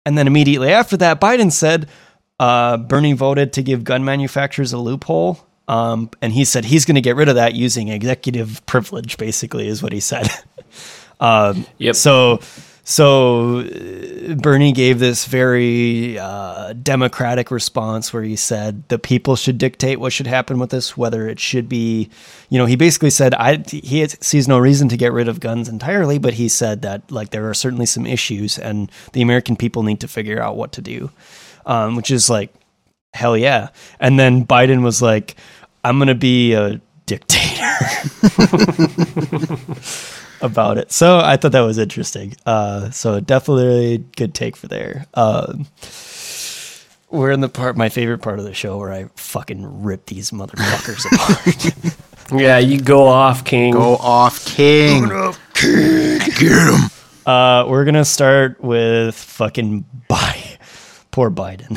[0.06, 1.88] And then immediately after that, Biden said
[2.38, 5.40] uh, Bernie voted to give gun manufacturers a loophole.
[5.70, 9.70] Um, and he said he's going to get rid of that using executive privilege, basically,
[9.70, 10.28] is what he said.
[11.20, 11.96] um, Yep.
[11.96, 12.40] So,
[12.84, 19.58] so uh, Bernie gave this very uh, democratic response where he said the people should
[19.58, 22.10] dictate what should happen with this, whether it should be,
[22.50, 25.70] you know, he basically said I he sees no reason to get rid of guns
[25.70, 29.84] entirely, but he said that like there are certainly some issues and the American people
[29.84, 31.12] need to figure out what to do,
[31.68, 32.52] um, which is like
[33.14, 33.70] hell yeah.
[34.00, 35.36] And then Biden was like,
[35.84, 37.78] I'm gonna be a dictator.
[40.42, 40.92] about it.
[40.92, 42.36] So I thought that was interesting.
[42.46, 45.06] Uh, so definitely good take for there.
[45.14, 45.68] Um,
[47.10, 50.32] we're in the part, my favorite part of the show, where I fucking rip these
[50.32, 51.06] motherfuckers
[52.32, 52.42] apart.
[52.42, 53.74] yeah, you go off, King.
[53.74, 55.08] Go off, King.
[55.54, 56.90] Get him.
[57.26, 60.58] Uh, we're gonna start with fucking Bi.
[61.12, 61.76] Poor Biden.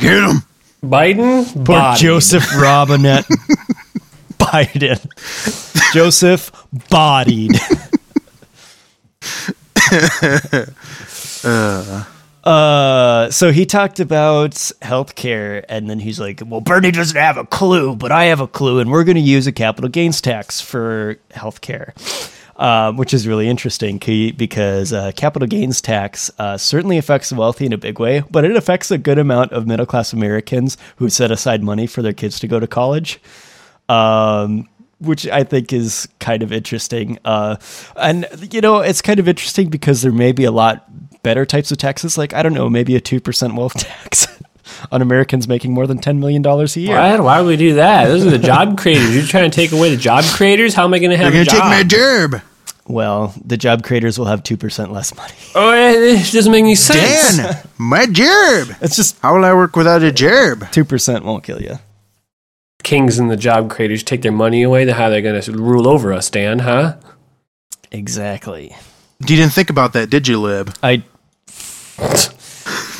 [0.00, 0.42] Get him.
[0.82, 1.52] Biden.
[1.54, 2.00] Poor bodied.
[2.02, 3.24] Joseph Robinette
[4.38, 5.92] Biden.
[5.92, 6.50] Joseph
[6.90, 7.52] bodied.
[12.44, 14.50] Uh, so he talked about
[14.82, 18.48] healthcare, and then he's like, "Well, Bernie doesn't have a clue, but I have a
[18.48, 21.92] clue, and we're going to use a capital gains tax for healthcare."
[22.56, 23.98] Um, which is really interesting
[24.36, 28.44] because uh, capital gains tax uh, certainly affects the wealthy in a big way, but
[28.44, 32.12] it affects a good amount of middle class Americans who set aside money for their
[32.12, 33.20] kids to go to college.
[33.88, 34.68] Um,
[35.02, 37.18] which I think is kind of interesting.
[37.24, 37.56] Uh,
[37.96, 40.86] and, you know, it's kind of interesting because there may be a lot
[41.22, 42.18] better types of taxes.
[42.18, 44.26] Like, I don't know, maybe a 2% wealth tax
[44.90, 46.96] on Americans making more than $10 million a year.
[46.96, 48.06] Why, why would we do that?
[48.06, 49.14] Those are the job creators.
[49.14, 50.74] You're trying to take away the job creators?
[50.74, 52.42] How am I going to have You're a gonna take my job.
[52.86, 55.32] Well, the job creators will have 2% less money.
[55.54, 57.36] oh, it it doesn't make any sense.
[57.36, 58.76] Dan, my job.
[58.80, 60.60] It's just How will I work without a job?
[60.60, 61.78] 2% won't kill you.
[62.82, 65.88] Kings and the job creators take their money away, then how they're going to rule
[65.88, 66.60] over us, Dan?
[66.60, 66.96] Huh?
[67.90, 68.76] Exactly.
[69.20, 70.74] You didn't think about that, did you, Lib?
[70.82, 71.02] I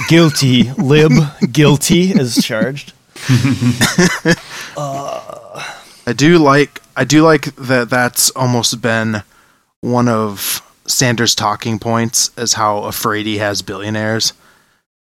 [0.08, 1.12] guilty lib
[1.52, 2.92] guilty as charged.
[4.76, 5.62] Uh.
[6.06, 9.22] I do like I do like that that's almost been
[9.80, 14.32] one of Sanders' talking points is how afraid he has billionaires.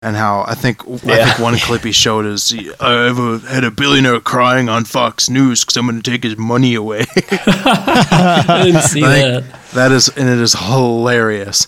[0.03, 3.71] And how I think I think one clip he showed is I ever had a
[3.71, 7.05] billionaire crying on Fox News because I'm going to take his money away.
[7.15, 11.67] I didn't see Like, that is and it is hilarious.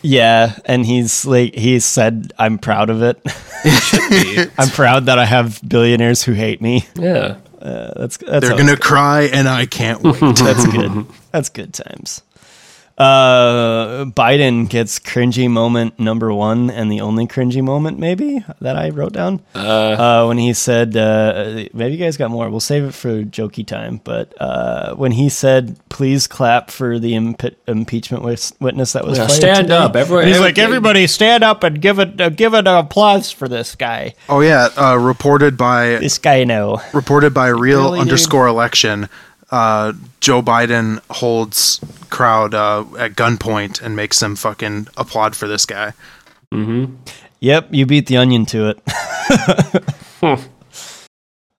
[0.00, 3.20] Yeah, and he's like he said I'm proud of it.
[4.58, 6.86] I'm proud that I have billionaires who hate me.
[6.94, 7.36] Yeah.
[7.60, 10.20] Uh, that's that's They're gonna cry and I can't wait.
[10.20, 11.06] That's good.
[11.32, 12.22] That's good times.
[12.98, 18.90] Uh, Biden gets cringy moment number one and the only cringy moment maybe that I
[18.90, 19.40] wrote down.
[19.54, 22.50] Uh, when he said, uh, maybe you guys got more.
[22.50, 24.00] We'll save it for jokey time.
[24.02, 29.18] But uh, when he said, "Please clap for the impe- impeachment wis- witness that was
[29.18, 32.30] Yeah, stand today." up, everyone- he's every- like, "Everybody, stand up and give it uh,
[32.30, 34.14] give it an applause for this guy.
[34.28, 38.08] oh yeah, uh, reported by This guy, no." reported by real Really, dude?
[38.08, 39.08] underscore election.
[39.50, 41.80] Uh, Joe Biden holds
[42.10, 45.92] crowd uh, at gunpoint and makes them fucking applaud for this guy.
[46.52, 46.94] Mm-hmm.
[47.40, 48.80] Yep, you beat the onion to it.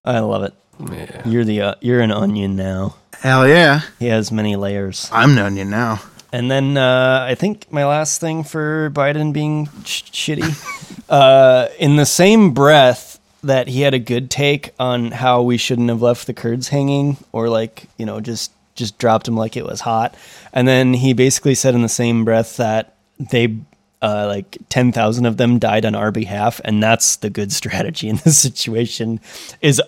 [0.05, 0.53] I love it.
[0.91, 1.27] Yeah.
[1.27, 2.95] You're the uh, you're an onion now.
[3.19, 5.09] Hell yeah, He has many layers.
[5.11, 6.01] I'm an onion now.
[6.31, 11.95] And then uh, I think my last thing for Biden being sh- shitty, uh, in
[11.97, 16.27] the same breath that he had a good take on how we shouldn't have left
[16.27, 20.15] the Kurds hanging or like you know just just dropped them like it was hot,
[20.53, 23.57] and then he basically said in the same breath that they.
[24.01, 28.15] Uh, like 10,000 of them died on our behalf and that's the good strategy in
[28.23, 29.19] this situation
[29.59, 29.81] is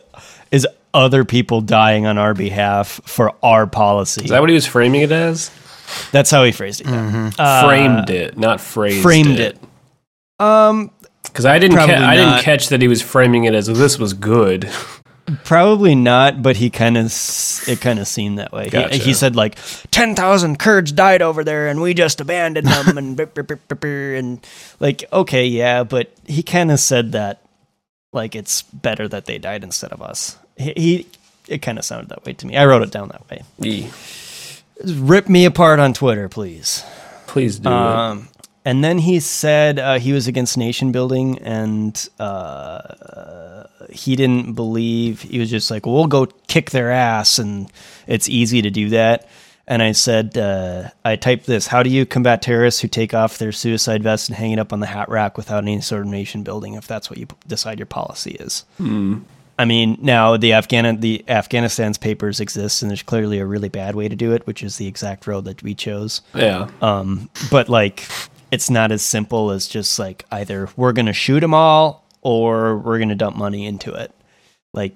[0.51, 4.65] is other people dying on our behalf for our policy Is that what he was
[4.65, 5.49] framing it as?
[6.11, 7.29] that's how he phrased it yeah.
[7.63, 9.57] framed it, not phrased framed it.
[10.39, 10.91] Um,
[11.31, 14.13] Because I didn't, ca- I didn't catch that he was framing it as this was
[14.13, 14.69] good.
[15.43, 17.05] probably not, but he kind of
[17.67, 18.65] it kind of seemed that way.
[18.65, 18.97] He- Gotcha.
[18.97, 19.57] He, said like
[19.91, 23.59] ten thousand Kurds died over there, and we just abandoned them, and brr, brr, brr,
[23.67, 24.45] brr, brr," and
[24.79, 27.41] like okay, yeah, but he kind of said that
[28.13, 30.37] like it's better that they died instead of us.
[30.57, 31.07] He, he
[31.47, 32.57] it kind of sounded that way to me.
[32.57, 33.43] I wrote it down that way.
[33.63, 33.89] Eee.
[34.83, 36.83] Rip me apart on Twitter, please.
[37.27, 37.73] Please do it.
[37.73, 38.27] Um,
[38.65, 45.21] and then he said uh, he was against nation building, and uh, he didn't believe.
[45.21, 47.71] He was just like, "We'll go kick their ass," and
[48.07, 49.27] it's easy to do that.
[49.67, 53.37] And I said, uh, I typed this: How do you combat terrorists who take off
[53.37, 56.07] their suicide vest and hang it up on the hat rack without any sort of
[56.07, 56.73] nation building?
[56.73, 58.65] If that's what you p- decide your policy is.
[59.59, 63.95] I mean, now the Afghan the Afghanistan's papers exist, and there's clearly a really bad
[63.95, 66.21] way to do it, which is the exact road that we chose.
[66.33, 66.67] yeah.
[66.81, 68.07] Um, but like,
[68.51, 72.99] it's not as simple as just like either we're gonna shoot them all or we're
[72.99, 74.13] gonna dump money into it.
[74.73, 74.95] Like,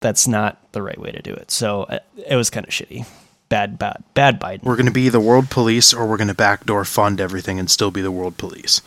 [0.00, 1.50] that's not the right way to do it.
[1.50, 3.06] So uh, it was kind of shitty.
[3.48, 4.62] Bad, bad, bad Biden.
[4.62, 7.70] We're going to be the world police, or we're going to backdoor fund everything and
[7.70, 8.82] still be the world police.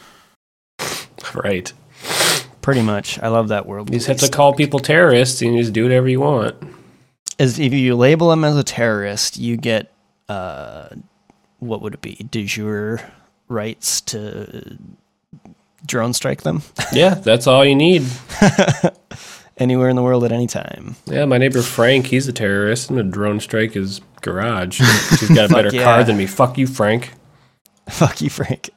[1.33, 1.71] Right.
[2.61, 3.17] Pretty much.
[3.19, 3.89] I love that world.
[3.89, 6.55] You just have to call people terrorists and you just do whatever you want.
[7.39, 9.91] As if you label him as a terrorist, you get
[10.27, 10.89] uh,
[11.59, 12.15] what would it be?
[12.29, 12.99] De jure
[13.47, 14.77] rights to
[15.85, 18.05] drone strike them Yeah, that's all you need.
[19.57, 20.95] anywhere in the world at any time.
[21.05, 22.89] Yeah, my neighbor Frank, he's a terrorist.
[22.89, 24.79] I'm gonna drone strike his garage.
[25.19, 25.83] He's got a better yeah.
[25.83, 26.25] car than me.
[26.25, 27.13] Fuck you, Frank.
[27.89, 28.69] Fuck you, Frank.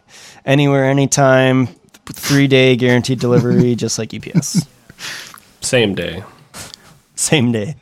[0.44, 1.66] Anywhere, anytime,
[2.06, 4.66] three day guaranteed delivery, just like UPS.
[5.60, 6.24] Same day.
[7.14, 7.76] Same day.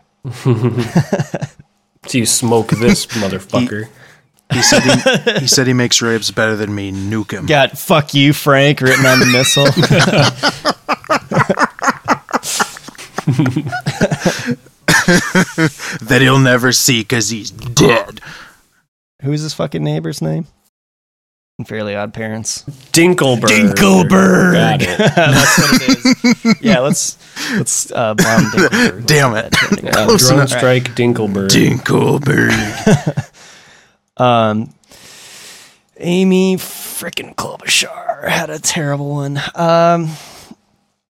[2.07, 3.89] So you smoke this motherfucker.
[4.53, 6.92] He said he, he said he makes ribs better than me.
[6.92, 7.46] Nuke him.
[7.46, 9.66] Got "fuck you, Frank" written on the missile.
[16.09, 18.20] That he'll never see because he's dead.
[19.22, 20.46] Who's his fucking neighbor's name?
[21.59, 22.62] In Fairly Odd Parents.
[22.92, 23.49] Dinkleberg.
[23.49, 24.53] Dinkleberg.
[24.53, 24.99] Got it.
[25.16, 25.88] That's what it
[26.44, 26.62] is.
[26.62, 27.16] Yeah, let's
[27.57, 29.07] let's uh, bomb Dinkleberg.
[29.07, 29.57] Damn it.
[29.82, 30.51] Yeah, Close drone enough.
[30.51, 31.49] strike Dinkleberg.
[31.49, 32.53] Dinkleberg.
[34.19, 34.75] Um,
[35.99, 39.41] Amy frickin' Klobuchar had a terrible one.
[39.55, 40.11] Um,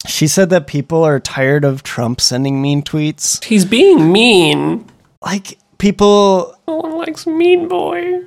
[0.06, 3.42] she said that people are tired of Trump sending mean tweets.
[3.44, 4.88] He's being mean.
[5.22, 8.24] Like people No one likes mean boy.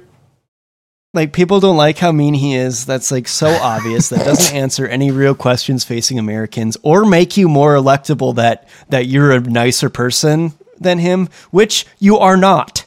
[1.13, 2.85] Like people don't like how mean he is.
[2.85, 4.09] That's like so obvious.
[4.09, 9.07] That doesn't answer any real questions facing Americans or make you more electable that that
[9.07, 12.85] you're a nicer person than him, which you are not.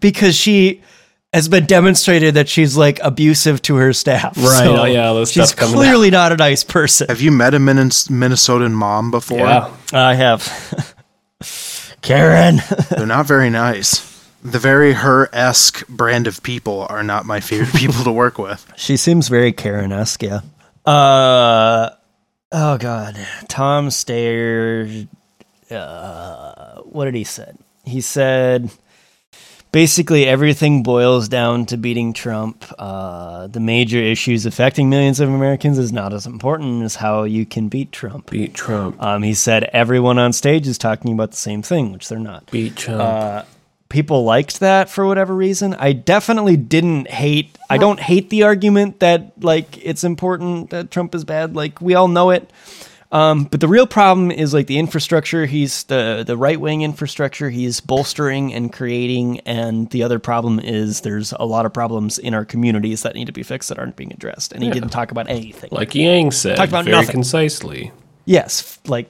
[0.00, 0.82] Because she
[1.34, 4.36] has been demonstrated that she's like abusive to her staff.
[4.36, 7.08] Right, oh, yeah, all this she's stuff coming clearly not a nice person.
[7.08, 9.40] Have you met a Minnes- Minnesotan mom before?
[9.40, 9.74] Yeah.
[9.92, 10.94] I have.
[12.02, 12.60] Karen.
[12.90, 14.12] They're not very nice.
[14.42, 18.70] The very her esque brand of people are not my favorite people to work with.
[18.76, 20.40] She seems very Karen esque, yeah.
[20.84, 21.90] Uh
[22.52, 23.18] oh god.
[23.48, 25.08] Tom Steyer
[25.70, 27.58] uh what did he said?
[27.84, 28.70] He said
[29.74, 32.64] basically everything boils down to beating Trump.
[32.78, 37.44] Uh the major issues affecting millions of Americans is not as important as how you
[37.44, 38.30] can beat Trump.
[38.30, 39.02] Beat Trump.
[39.02, 42.50] Um he said everyone on stage is talking about the same thing, which they're not
[42.52, 43.00] Beat Trump.
[43.00, 43.42] Uh,
[43.88, 45.74] people liked that for whatever reason.
[45.74, 47.58] I definitely didn't hate.
[47.68, 51.56] I don't hate the argument that like it's important that Trump is bad.
[51.56, 52.50] Like we all know it.
[53.14, 55.46] Um, but the real problem is like the infrastructure.
[55.46, 57.48] He's the the right wing infrastructure.
[57.48, 62.34] He's bolstering and creating, and the other problem is there's a lot of problems in
[62.34, 64.52] our communities that need to be fixed that aren't being addressed.
[64.52, 65.68] And he didn't talk about anything.
[65.72, 67.12] like Yang said, Talked about very nothing.
[67.12, 67.92] concisely.
[68.24, 69.08] yes, like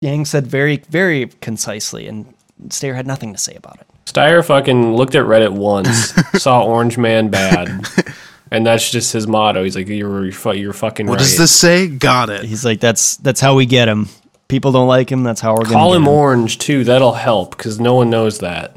[0.00, 2.34] Yang said very very concisely, and
[2.66, 3.86] Steyer had nothing to say about it.
[4.06, 6.12] Steyer fucking looked at Reddit once,
[6.42, 7.68] saw Orange Man bad,
[8.50, 9.62] and that's just his motto.
[9.64, 11.86] He's like, "You're you're, fucking What right." does this say?
[11.88, 12.44] Got it.
[12.44, 14.08] He's like, that's that's how we get him.
[14.48, 15.22] People don't like him.
[15.22, 16.84] That's how we're Call gonna him get Orange too.
[16.84, 18.76] That'll help because no one knows that.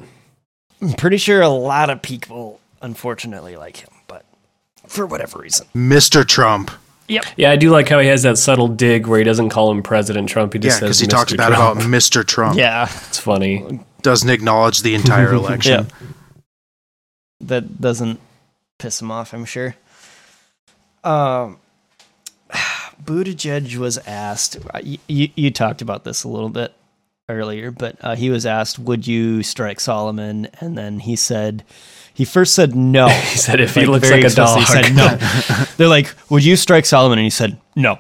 [0.82, 4.26] I'm pretty sure a lot of people, unfortunately, like him, but
[4.88, 5.66] for whatever reason.
[5.76, 6.28] Mr.
[6.28, 6.70] Trump.
[7.08, 9.84] Yeah, I do like how he has that subtle dig where he doesn't call him
[9.84, 10.54] President Trump.
[10.54, 11.38] He Yeah, just because says he talks Mr.
[11.38, 12.26] bad about Mr.
[12.26, 12.58] Trump.
[12.58, 13.82] Yeah, It's funny.
[14.02, 15.88] Doesn't acknowledge the entire election.
[17.42, 18.20] that doesn't
[18.78, 19.34] piss him off.
[19.34, 19.76] I'm sure.
[21.04, 21.60] Um,
[23.04, 24.58] Buttigieg was asked.
[24.84, 26.74] You, you, you talked about this a little bit
[27.30, 31.64] earlier, but uh, he was asked, "Would you strike Soleimani?" And then he said,
[32.14, 33.08] he first said no.
[33.34, 34.60] He said if he looks like a dog.
[34.60, 35.18] He said no.
[35.78, 38.00] They're like, "Would you strike Soleimani?" And he said no.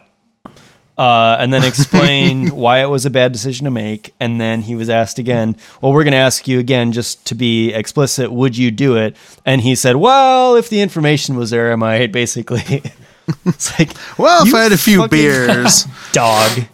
[0.96, 4.14] Uh, and then explained why it was a bad decision to make.
[4.20, 7.36] And then he was asked again, "Well, we're going to ask you again, just to
[7.36, 8.32] be explicit.
[8.32, 9.16] Would you do it?"
[9.46, 12.84] And he said, "Well, if the information was there, I might." Basically,
[13.46, 15.86] it's like, Well, if I had a few beers.
[16.12, 16.66] dog.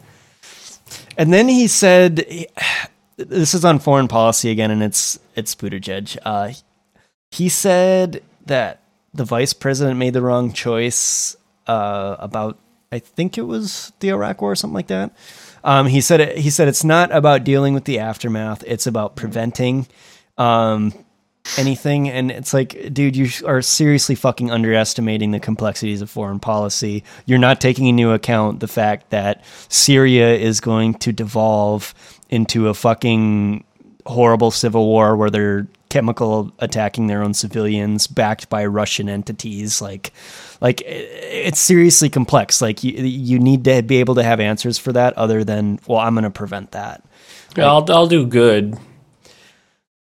[1.17, 2.26] And then he said,
[3.17, 6.51] "This is on foreign policy again, and it's it's Buttigieg." Uh,
[7.32, 8.82] he said that
[9.13, 11.36] the vice president made the wrong choice
[11.67, 12.57] uh, about,
[12.91, 15.15] I think it was the Iraq War or something like that.
[15.63, 19.15] Um, he said it, he said it's not about dealing with the aftermath; it's about
[19.15, 19.87] preventing
[20.37, 20.93] um,
[21.57, 22.09] anything.
[22.09, 27.03] And it's like, dude, you are seriously fucking underestimating the complexities of foreign policy.
[27.25, 31.93] You're not taking into account the fact that Syria is going to devolve
[32.29, 33.63] into a fucking
[34.05, 39.81] horrible civil war where they're chemical attacking their own civilians backed by Russian entities.
[39.81, 40.13] Like
[40.61, 42.61] like it's seriously complex.
[42.61, 45.99] Like you you need to be able to have answers for that other than well
[45.99, 47.03] I'm going to prevent that.
[47.57, 48.77] I'll I'll do good.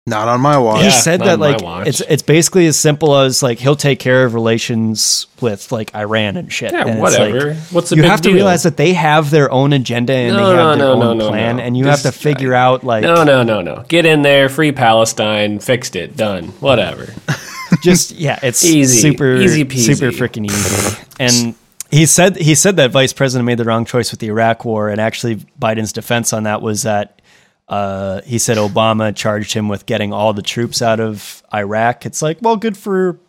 [0.07, 0.79] Not on my watch.
[0.79, 4.23] he Yeah, said that like it's it's basically as simple as like he'll take care
[4.23, 6.71] of relations with like Iran and shit.
[6.71, 7.49] Yeah, And whatever.
[7.53, 8.35] like, What's the you big have to deal?
[8.35, 11.17] realize that they have their own agenda and No, they have no, their no, own
[11.17, 11.63] no, no, plan, no.
[11.63, 13.83] and you Just- have to figure out like No, no, no, no.
[13.89, 16.45] Get in there, free Palestine, fixed it, done.
[16.61, 17.13] Whatever.
[17.83, 18.99] just yeah, it's Easy.
[19.01, 19.95] super Easy peasy.
[19.95, 20.97] super freaking easy.
[21.19, 21.55] And
[21.91, 24.89] he said he said that vice president made the wrong choice with the Iraq war,
[24.89, 27.21] and actually Biden's defense on that was that
[27.69, 32.05] uh, he said Obama charged him with getting all the troops out of Iraq.
[32.05, 33.19] It's like, well, good for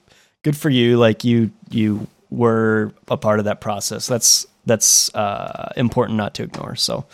[0.42, 0.96] good for you.
[0.96, 4.06] Like you you were a part of that process.
[4.06, 6.76] That's that's uh, important not to ignore.
[6.76, 7.06] So.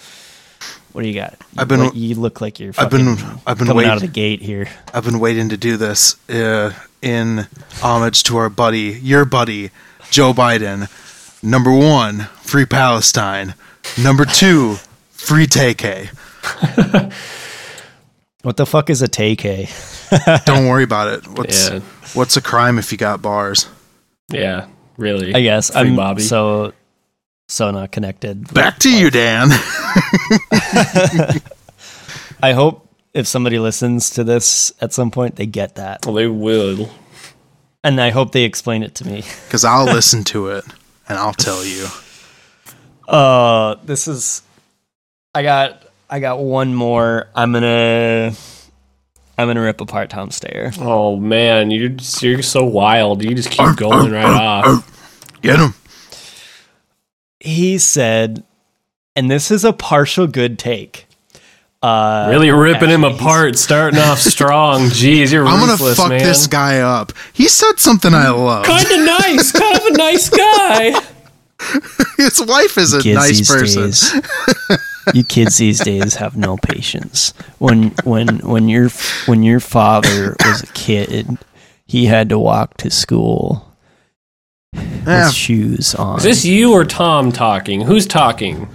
[0.93, 1.37] What do you got?
[1.59, 2.73] I've been- you look like you're.
[2.79, 3.19] I've been-
[3.49, 4.69] I've been coming out of the gate here.
[4.95, 6.73] I've been waiting to do this uh,
[7.03, 7.49] in
[7.83, 9.71] homage to our buddy, your buddy,
[10.13, 10.89] Joe Biden.
[11.43, 13.55] Number one, free Palestine.
[14.01, 14.77] Number two,
[15.11, 16.11] free TK.
[18.43, 19.41] What the fuck is a take?
[20.45, 21.27] Don't worry about it.
[21.29, 21.79] What's Yeah.
[22.13, 23.67] what's a crime if you got bars?
[24.31, 24.67] Yeah,
[24.99, 25.35] really.
[25.35, 26.21] I guess Free I'm Bobby.
[26.21, 26.75] so
[27.49, 28.53] so not connected.
[28.53, 29.49] Back to you, Dan.
[32.43, 36.27] I hope if somebody listens to this at some point, they get that, well, they
[36.27, 36.91] will.
[37.83, 39.23] and I hope they explain it to me.
[39.47, 40.65] Because I'll listen to it
[41.09, 41.87] and I'll tell you.
[43.09, 44.43] Uh, this is.
[45.35, 45.81] I got.
[46.15, 47.27] I got one more.
[47.35, 48.33] I'm gonna.
[49.37, 50.73] I'm gonna rip apart Tom Steyer.
[50.81, 53.25] Oh man, you're just, you're so wild.
[53.25, 54.25] You just keep going right
[54.65, 54.89] off.
[55.43, 55.75] Get him.
[57.41, 58.45] He said,
[59.17, 61.07] and this is a partial good take.
[61.83, 64.83] Uh, Really ripping him actually, he's- apart, starting off strong.
[64.91, 66.21] Jeez, you're I'm gonna ruthless, fuck man.
[66.23, 67.13] this guy up.
[67.33, 68.67] He said something I love.
[68.67, 70.93] Kind of nice, kind of a nice guy.
[72.19, 73.93] His wife is a kids nice person.
[75.07, 77.33] days, you kids these days have no patience.
[77.59, 78.89] When when when your
[79.27, 81.39] when your father was a kid,
[81.87, 83.77] he had to walk to school
[84.73, 86.19] with Yeah, shoes on.
[86.19, 87.83] Is this you or Tom talking?
[87.83, 88.69] Who's talking?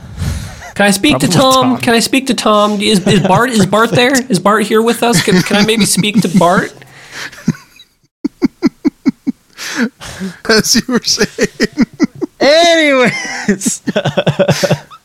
[0.76, 1.54] Can I speak to Tom?
[1.54, 1.78] Tom.
[1.78, 2.80] Can I speak to Tom?
[2.80, 4.14] Is, is Bart is Bart there?
[4.30, 5.22] Is Bart here with us?
[5.22, 6.74] Can, can I maybe speak to Bart?
[10.50, 11.86] as you were saying.
[12.40, 13.82] Anyways,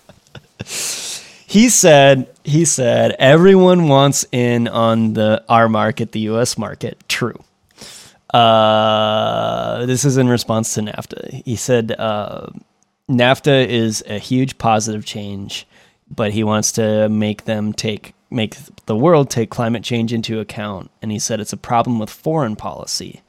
[1.54, 6.58] he said he said everyone wants in on the our market, the U.S.
[6.58, 7.00] market.
[7.06, 7.38] True.
[8.30, 11.44] Uh, this is in response to NAFTA.
[11.44, 12.48] He said uh,
[13.08, 15.64] NAFTA is a huge positive change,
[16.10, 20.90] but he wants to make them take make the world take climate change into account.
[21.02, 23.22] And he said it's a problem with foreign policy.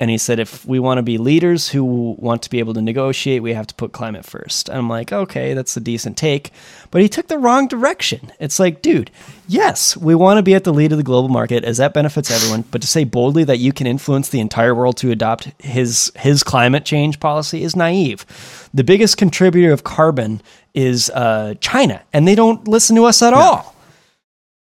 [0.00, 2.80] And he said, if we want to be leaders who want to be able to
[2.80, 4.68] negotiate, we have to put climate first.
[4.68, 6.52] And I'm like, okay, that's a decent take.
[6.92, 8.30] But he took the wrong direction.
[8.38, 9.10] It's like, dude,
[9.48, 12.30] yes, we want to be at the lead of the global market as that benefits
[12.30, 12.64] everyone.
[12.70, 16.44] But to say boldly that you can influence the entire world to adopt his his
[16.44, 18.24] climate change policy is naive.
[18.72, 20.40] The biggest contributor of carbon
[20.74, 23.74] is uh, China, and they don't listen to us at all.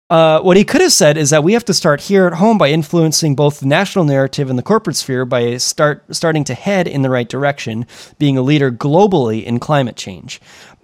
[0.09, 2.57] Uh, what he could have said is that we have to start here at home
[2.57, 6.87] by influencing both the national narrative and the corporate sphere by start starting to head
[6.87, 7.85] in the right direction,
[8.17, 10.39] being a leader globally in climate change.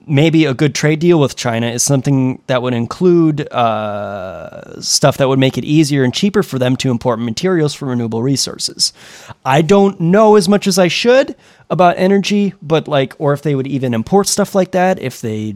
[0.05, 5.29] Maybe a good trade deal with China is something that would include uh, stuff that
[5.29, 8.91] would make it easier and cheaper for them to import materials from renewable resources.
[9.45, 11.37] I don't know as much as I should
[11.69, 15.55] about energy, but like, or if they would even import stuff like that, if they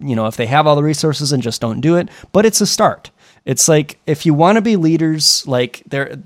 [0.00, 2.60] you know, if they have all the resources and just don't do it, but it's
[2.60, 3.10] a start.
[3.44, 6.18] It's like if you want to be leaders, like there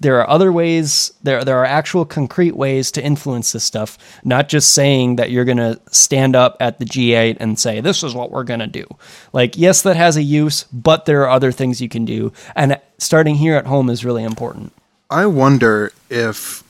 [0.00, 4.48] there are other ways, there there are actual concrete ways to influence this stuff, not
[4.48, 8.14] just saying that you're going to stand up at the G8 and say this is
[8.14, 8.86] what we're going to do.
[9.32, 12.80] Like yes, that has a use, but there are other things you can do and
[12.98, 14.72] starting here at home is really important.
[15.10, 16.62] I wonder if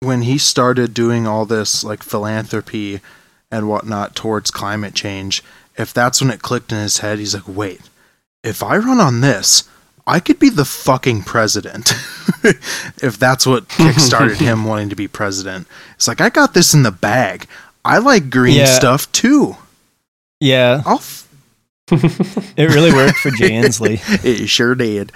[0.00, 3.00] when he started doing all this like philanthropy
[3.50, 5.42] and whatnot towards climate change,
[5.76, 7.80] if that's when it clicked in his head, he's like, wait,
[8.42, 9.64] if I run on this,
[10.06, 11.90] I could be the fucking president.
[13.02, 15.66] if that's what kickstarted him wanting to be president.
[15.96, 17.46] It's like, I got this in the bag.
[17.84, 18.66] I like green Yeah.
[18.66, 19.56] stuff too.
[20.40, 21.26] Yeah, I'll f-
[21.90, 24.00] it really worked for Jay Inslee.
[24.24, 25.10] it sure did.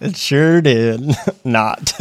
[0.00, 1.14] It sure did
[1.44, 1.92] not.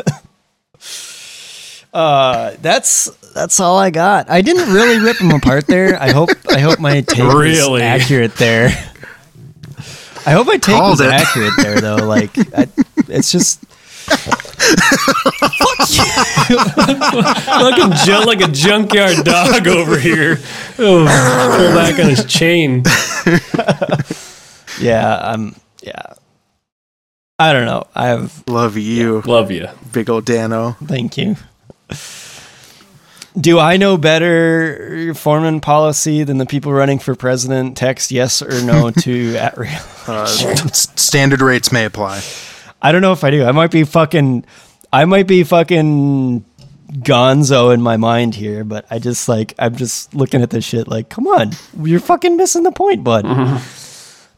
[1.94, 4.30] Uh, that's that's all I got.
[4.30, 6.02] I didn't really rip them apart there.
[6.02, 7.72] I hope I hope my take Really?
[7.72, 8.68] was accurate there.
[10.26, 11.12] I hope my take Called was it.
[11.12, 11.96] accurate there, though.
[12.08, 12.68] Like, I,
[13.08, 13.64] it's just
[17.60, 20.38] Looking ju- like a junkyard dog over here.
[20.80, 21.06] Oh,
[21.58, 22.84] pull back on his chain.
[24.82, 25.20] yeah.
[25.22, 26.02] I'm yeah.
[27.40, 27.84] I don't know.
[27.96, 29.68] I have Love you, Love you.
[29.92, 30.76] big old Dano.
[30.86, 31.36] thank you.
[33.40, 37.78] Do I know better foreign policy than the people running for president?
[37.78, 39.80] Text yes or no to at real.
[40.08, 42.22] Uh, standard rates may apply.
[42.82, 43.46] I don't know if I do.
[43.46, 44.46] I might be fucking.
[44.92, 46.46] I might be fucking
[46.92, 50.88] gonzo in my mind here, but I just like I'm just looking at this shit
[50.88, 51.52] like, come on,
[51.84, 53.26] you're fucking missing the point, bud.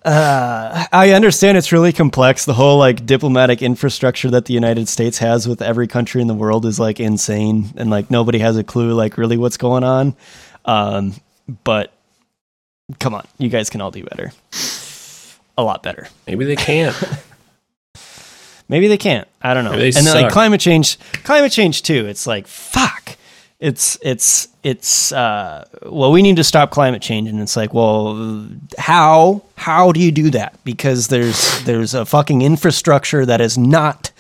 [0.04, 2.46] Uh, I understand it's really complex.
[2.46, 6.34] The whole like diplomatic infrastructure that the United States has with every country in the
[6.34, 10.16] world is like insane, and like nobody has a clue like really what's going on.
[10.64, 11.16] Um,
[11.66, 11.92] but
[13.00, 14.32] come on, you guys can all do better,
[15.58, 16.08] a lot better.
[16.28, 16.96] Maybe they can't.
[18.70, 19.28] Maybe they can't.
[19.42, 19.74] I don't know.
[19.74, 22.06] And then like climate change, climate change too.
[22.06, 23.18] It's like fuck.
[23.60, 27.28] It's it's it's uh well we need to stop climate change.
[27.28, 28.48] And it's like well
[28.78, 30.58] how how do you do that?
[30.64, 34.12] Because there's there's a fucking infrastructure that is not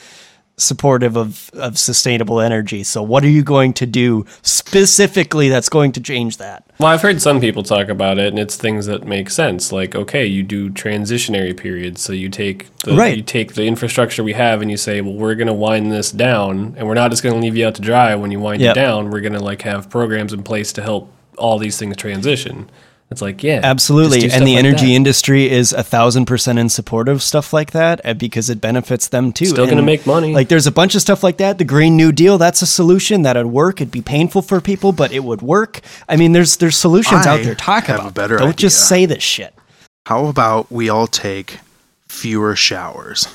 [0.59, 2.83] supportive of of sustainable energy.
[2.83, 6.63] So what are you going to do specifically that's going to change that?
[6.79, 9.71] Well, I've heard some people talk about it, and it's things that make sense.
[9.71, 13.17] Like, okay, you do transitionary periods, so you take the Right.
[13.17, 16.11] you take the infrastructure we have, and you say, well, we're going to wind this
[16.11, 18.61] down, and we're not just going to leave you out to dry when you wind
[18.61, 18.75] Yep.
[18.75, 19.09] it down.
[19.09, 22.69] We're going to like have programs in place to help all these things transition.
[23.11, 24.29] It's like, yeah, Absolutely.
[24.29, 24.93] And the like energy that.
[24.93, 29.07] industry is a thousand percent in support of stuff like that uh, because it benefits
[29.07, 29.47] them too.
[29.47, 30.31] Still gonna make money.
[30.31, 31.57] Like there's a bunch of stuff like that.
[31.57, 33.81] The Green New Deal, that's a solution that would work.
[33.81, 35.81] It'd be painful for people, but it would work.
[36.07, 37.55] I mean, there's there's solutions I out there.
[37.55, 38.37] Talk have a about better.
[38.37, 39.55] Don't just say this shit.
[40.05, 41.57] How about we all take
[42.07, 43.27] fewer showers?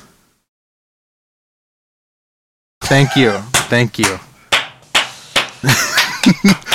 [2.82, 3.32] Thank you.
[3.68, 4.20] Thank you.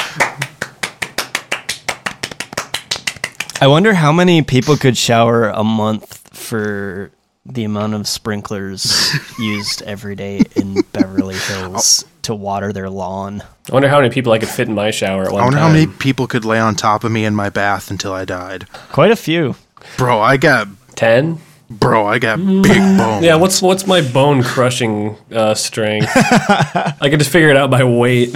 [3.62, 7.12] I wonder how many people could shower a month for
[7.46, 13.42] the amount of sprinklers used every day in Beverly Hills to water their lawn.
[13.70, 15.42] I wonder how many people I could fit in my shower at one time.
[15.42, 15.68] I wonder time.
[15.68, 18.66] how many people could lay on top of me in my bath until I died.
[18.94, 19.56] Quite a few.
[19.98, 21.40] Bro, I got Ten?
[21.70, 22.64] bro, I got big
[22.98, 23.26] bones.
[23.26, 23.36] Yeah.
[23.36, 26.10] What's what's my bone crushing uh, strength?
[26.16, 28.36] I could just figure it out by weight.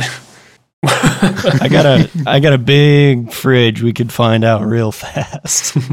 [0.86, 5.78] I got a I got a big fridge we could find out real fast.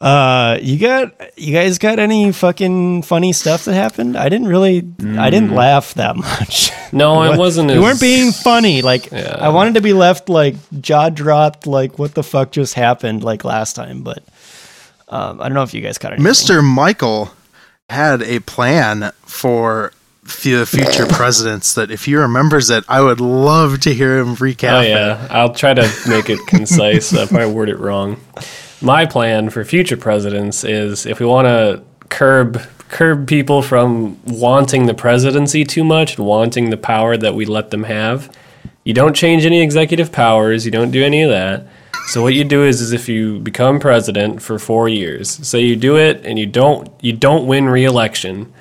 [0.00, 4.16] uh you got you guys got any fucking funny stuff that happened?
[4.16, 4.78] I didn't really
[5.18, 6.70] I didn't laugh that much.
[6.92, 7.70] No, What- it wasn't.
[7.70, 8.82] You as, weren't being funny.
[8.82, 9.36] Like Yeah.
[9.40, 13.44] I wanted to be left like jaw dropped like what the fuck just happened like
[13.44, 14.22] last time, but
[15.08, 16.20] um, I don't know if you guys got it.
[16.20, 16.64] Mr.
[16.64, 17.30] Michael
[17.88, 19.92] had a plan for
[20.22, 24.78] the future presidents that if he remembers it, I would love to hear him recap
[24.78, 27.12] Oh yeah, I'll try to make it concise.
[27.12, 28.20] If I probably word it wrong.
[28.80, 34.86] My plan for future presidents is if we want to curb curb people from wanting
[34.86, 38.30] the presidency too much and wanting the power that we let them have,
[38.84, 40.64] you don't change any executive powers.
[40.64, 41.66] You don't do any of that.
[42.08, 45.76] So what you do is, is if you become president for four years, say you
[45.76, 48.52] do it and you don't you don't win re-election.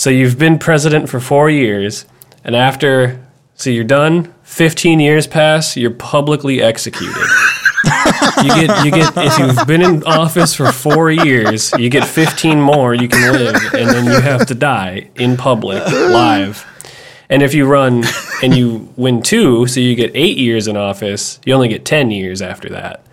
[0.00, 2.06] So you've been president for four years,
[2.42, 3.22] and after
[3.54, 4.32] so you're done.
[4.44, 5.76] Fifteen years pass.
[5.76, 7.14] You're publicly executed.
[8.42, 12.62] you get you get if you've been in office for four years, you get fifteen
[12.62, 12.94] more.
[12.94, 16.64] You can live, and then you have to die in public, live.
[17.28, 18.04] And if you run
[18.42, 22.10] and you win two, so you get eight years in office, you only get ten
[22.10, 23.04] years after that,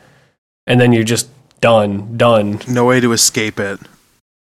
[0.66, 1.28] and then you're just
[1.60, 2.62] done, done.
[2.66, 3.78] No way to escape it.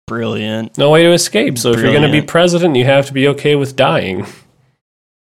[0.07, 0.77] Brilliant.
[0.77, 1.57] No way to escape.
[1.57, 4.25] So if you're going to be president, you have to be okay with dying.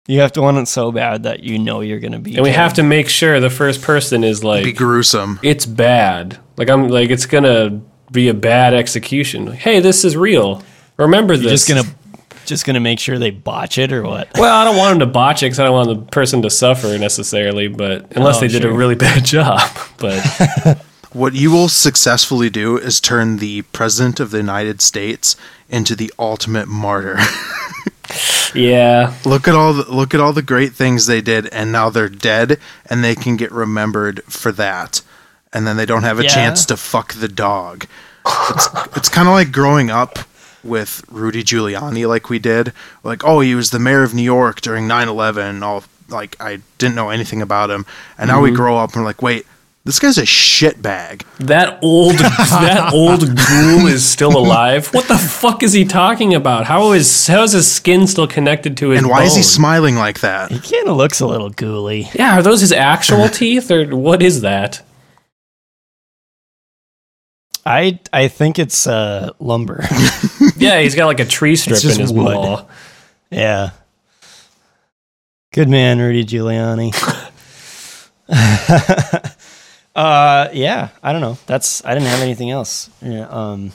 [0.06, 2.50] You have to want it so bad that you know you're gonna be And we
[2.50, 5.40] have to make sure the first person is Be like gruesome.
[5.42, 6.38] it's bad.
[6.58, 7.80] Like I'm like it's gonna
[8.12, 9.46] be a bad execution.
[9.46, 10.62] Hey, this is real.
[10.98, 11.64] Remember You're this.
[11.66, 11.96] just gonna
[12.44, 14.28] just gonna make sure they botch it or what?
[14.36, 16.50] Well, I don't want them to botch it because I don't want the person to
[16.50, 17.68] suffer necessarily.
[17.68, 19.62] But unless Oh, they did a really bad job.
[19.96, 20.20] But
[21.14, 25.36] What you will successfully do is turn the president of the United States
[25.68, 27.18] into the ultimate martyr.
[28.54, 31.88] yeah, look at all the look at all the great things they did and now
[31.88, 32.58] they're dead
[32.90, 35.02] and they can get remembered for that.
[35.52, 36.30] And then they don't have a Yeah.
[36.30, 37.86] chance to fuck the dog.
[38.50, 40.18] It's it's kind of like growing up
[40.64, 42.72] with Rudy Giuliani like we did.
[43.04, 45.62] Like, oh, he was the mayor of New York during 9/11.
[45.62, 47.86] All like I didn't know anything about him.
[48.18, 48.56] And now we mm-hmm.
[48.56, 49.46] grow up and we're like, "Wait,
[49.84, 54.88] this guy's a shitbag." that old that old ghoul is still alive.
[54.94, 56.64] What the fuck is he talking about?
[56.66, 59.00] How is how is his skin still connected to his?
[59.02, 60.50] And why is he smiling like that?
[60.50, 62.12] He kind of looks a little ghouly.
[62.14, 64.82] Yeah, are those his actual teeth or what is that?
[67.66, 69.84] I I think it's uh, lumber.
[70.56, 72.36] Yeah, he's got like a tree strip just in his wood.
[72.36, 72.68] wall.
[73.30, 73.70] yeah.
[75.52, 76.92] Good man, Rudy Giuliani.
[79.94, 80.88] Uh, yeah.
[81.02, 81.38] I don't know.
[81.46, 82.90] That's I didn't have anything else.
[83.02, 83.26] Yeah.
[83.28, 83.72] Um,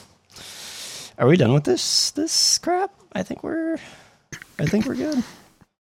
[1.18, 2.90] are we done with this this crap?
[3.12, 3.76] I think we're.
[4.58, 5.22] I think we're good.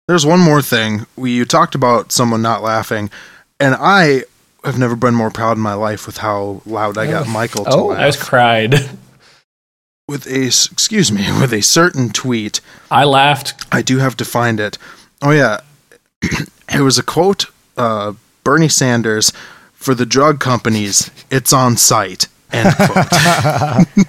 [0.09, 1.07] There's one more thing.
[1.17, 3.11] We you talked about someone not laughing,
[3.61, 4.25] and I
[4.65, 7.71] have never been more proud in my life with how loud I got Michael to
[7.71, 7.87] Oh.
[7.87, 7.99] laugh.
[8.01, 8.75] I just cried.
[10.09, 12.61] with a excuse me with a certain tweet.
[12.91, 13.55] I laughed.
[13.73, 14.77] I do have to find it.
[15.23, 15.61] Oh yeah,
[16.23, 17.47] it was a quote.
[17.77, 18.13] Uh,
[18.45, 19.33] Bernie Sanders
[19.85, 21.11] for the drug companies.
[21.31, 22.29] It's on site.
[22.53, 22.97] End quote.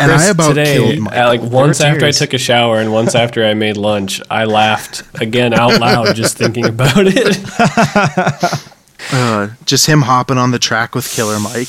[0.00, 1.26] and I Chris, about today, killed uh, Michael.
[1.26, 4.44] like once were after I took a shower and once after I made lunch, I
[4.44, 7.38] laughed again out loud just thinking about it.
[9.12, 11.68] Uh, just him hopping on the track with Killer Mike.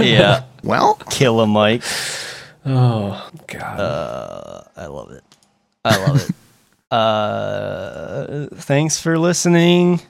[0.00, 0.44] Yeah.
[0.62, 1.82] Well, Killer Mike.
[2.64, 4.66] Oh God!
[4.74, 5.24] I love it.
[5.84, 6.34] I love it.
[6.90, 10.00] Uh, thanks for listening.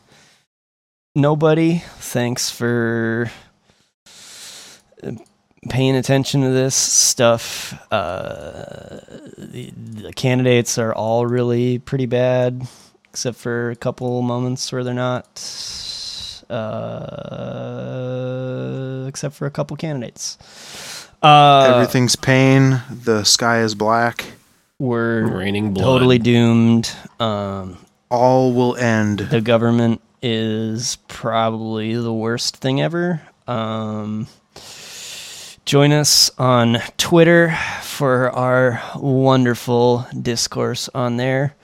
[1.15, 3.31] Nobody, thanks for
[5.03, 5.13] uh,
[5.69, 7.73] paying attention to this stuff.
[7.93, 8.99] Uh,
[9.39, 12.67] the, the candidates are all really pretty bad,
[13.11, 15.27] except for a couple moments where they're not.
[16.51, 16.55] uh,
[19.07, 20.37] except for a couple candidates.
[21.23, 22.83] Uh, Everything's pain.
[22.91, 24.25] The sky is black.
[24.81, 25.85] we're Raining blood.
[25.85, 26.91] totally doomed.
[27.21, 27.79] Um,
[28.11, 29.21] All will end.
[29.21, 33.21] the government is probably the worst thing ever.
[33.47, 34.27] Um,
[35.67, 41.55] join us on Twitter for our wonderful discourse on there.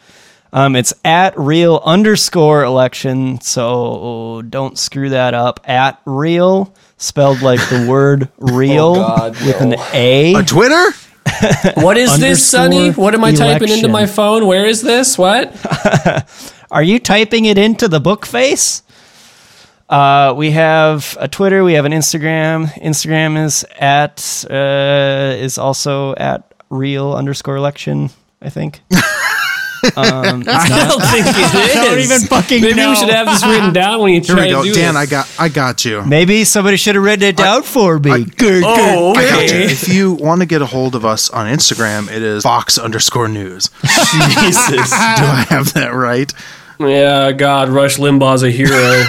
[0.52, 5.60] Um, it's at real underscore election, so don't screw that up.
[5.64, 9.74] At real, spelled like the word real God, with an.
[9.94, 10.34] A.
[10.34, 10.84] A Twitter?
[11.76, 12.90] What is this, Sonny?
[12.90, 14.46] What am I typing into my phone?
[14.46, 15.16] Where is this?
[15.16, 15.54] What?
[16.70, 18.82] Are you typing it into the book face?
[19.88, 21.64] Uh, we have a Twitter.
[21.64, 22.66] We have an Instagram.
[22.80, 28.10] Instagram is at uh, is also at real underscore election.
[28.40, 28.80] I think.
[29.96, 31.76] Um, I don't think it is.
[31.76, 32.90] I don't even fucking Maybe know.
[32.90, 34.62] we should have this written down when you Here try we to go.
[34.62, 35.02] do Dan, this.
[35.02, 36.04] I got I got you.
[36.04, 38.10] Maybe somebody should have written it down for me.
[38.10, 39.44] Oh, I got you.
[39.46, 39.64] okay.
[39.64, 43.28] If you want to get a hold of us on Instagram, it is Fox underscore
[43.28, 43.70] news.
[43.82, 44.90] Jesus.
[44.90, 46.30] Do I have that right?
[46.80, 48.70] Yeah, God, Rush Limbaugh's a hero.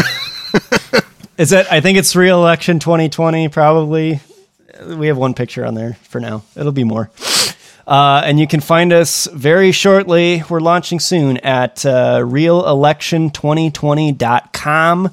[1.38, 1.65] Is it?
[1.72, 3.47] I think it's real election 2020.
[3.47, 4.19] Probably.
[4.86, 6.43] We have one picture on there for now.
[6.57, 7.09] It'll be more.
[7.88, 10.43] Uh, and you can find us very shortly.
[10.49, 15.09] We're launching soon at uh, realelection2020.com.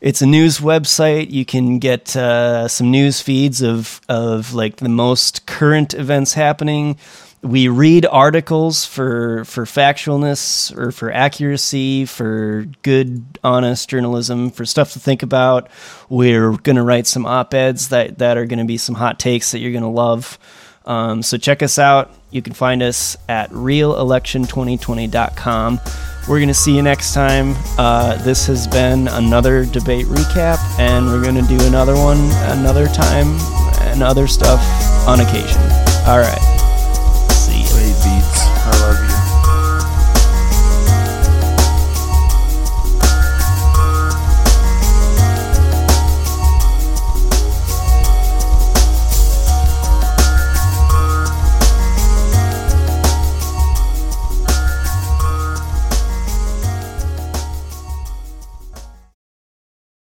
[0.00, 1.30] It's a news website.
[1.30, 6.96] You can get uh, some news feeds of, of like the most current events happening.
[7.42, 14.92] We read articles for for factualness or for accuracy, for good, honest journalism, for stuff
[14.92, 15.70] to think about.
[16.10, 19.18] We're going to write some op eds that, that are going to be some hot
[19.18, 20.38] takes that you're going to love.
[20.84, 22.10] Um, so check us out.
[22.30, 25.80] You can find us at realelection2020.com.
[26.28, 27.54] We're going to see you next time.
[27.78, 32.18] Uh, this has been another debate recap, and we're going to do another one
[32.50, 33.38] another time
[33.80, 34.60] and other stuff
[35.08, 35.62] on occasion.
[36.06, 36.69] All right.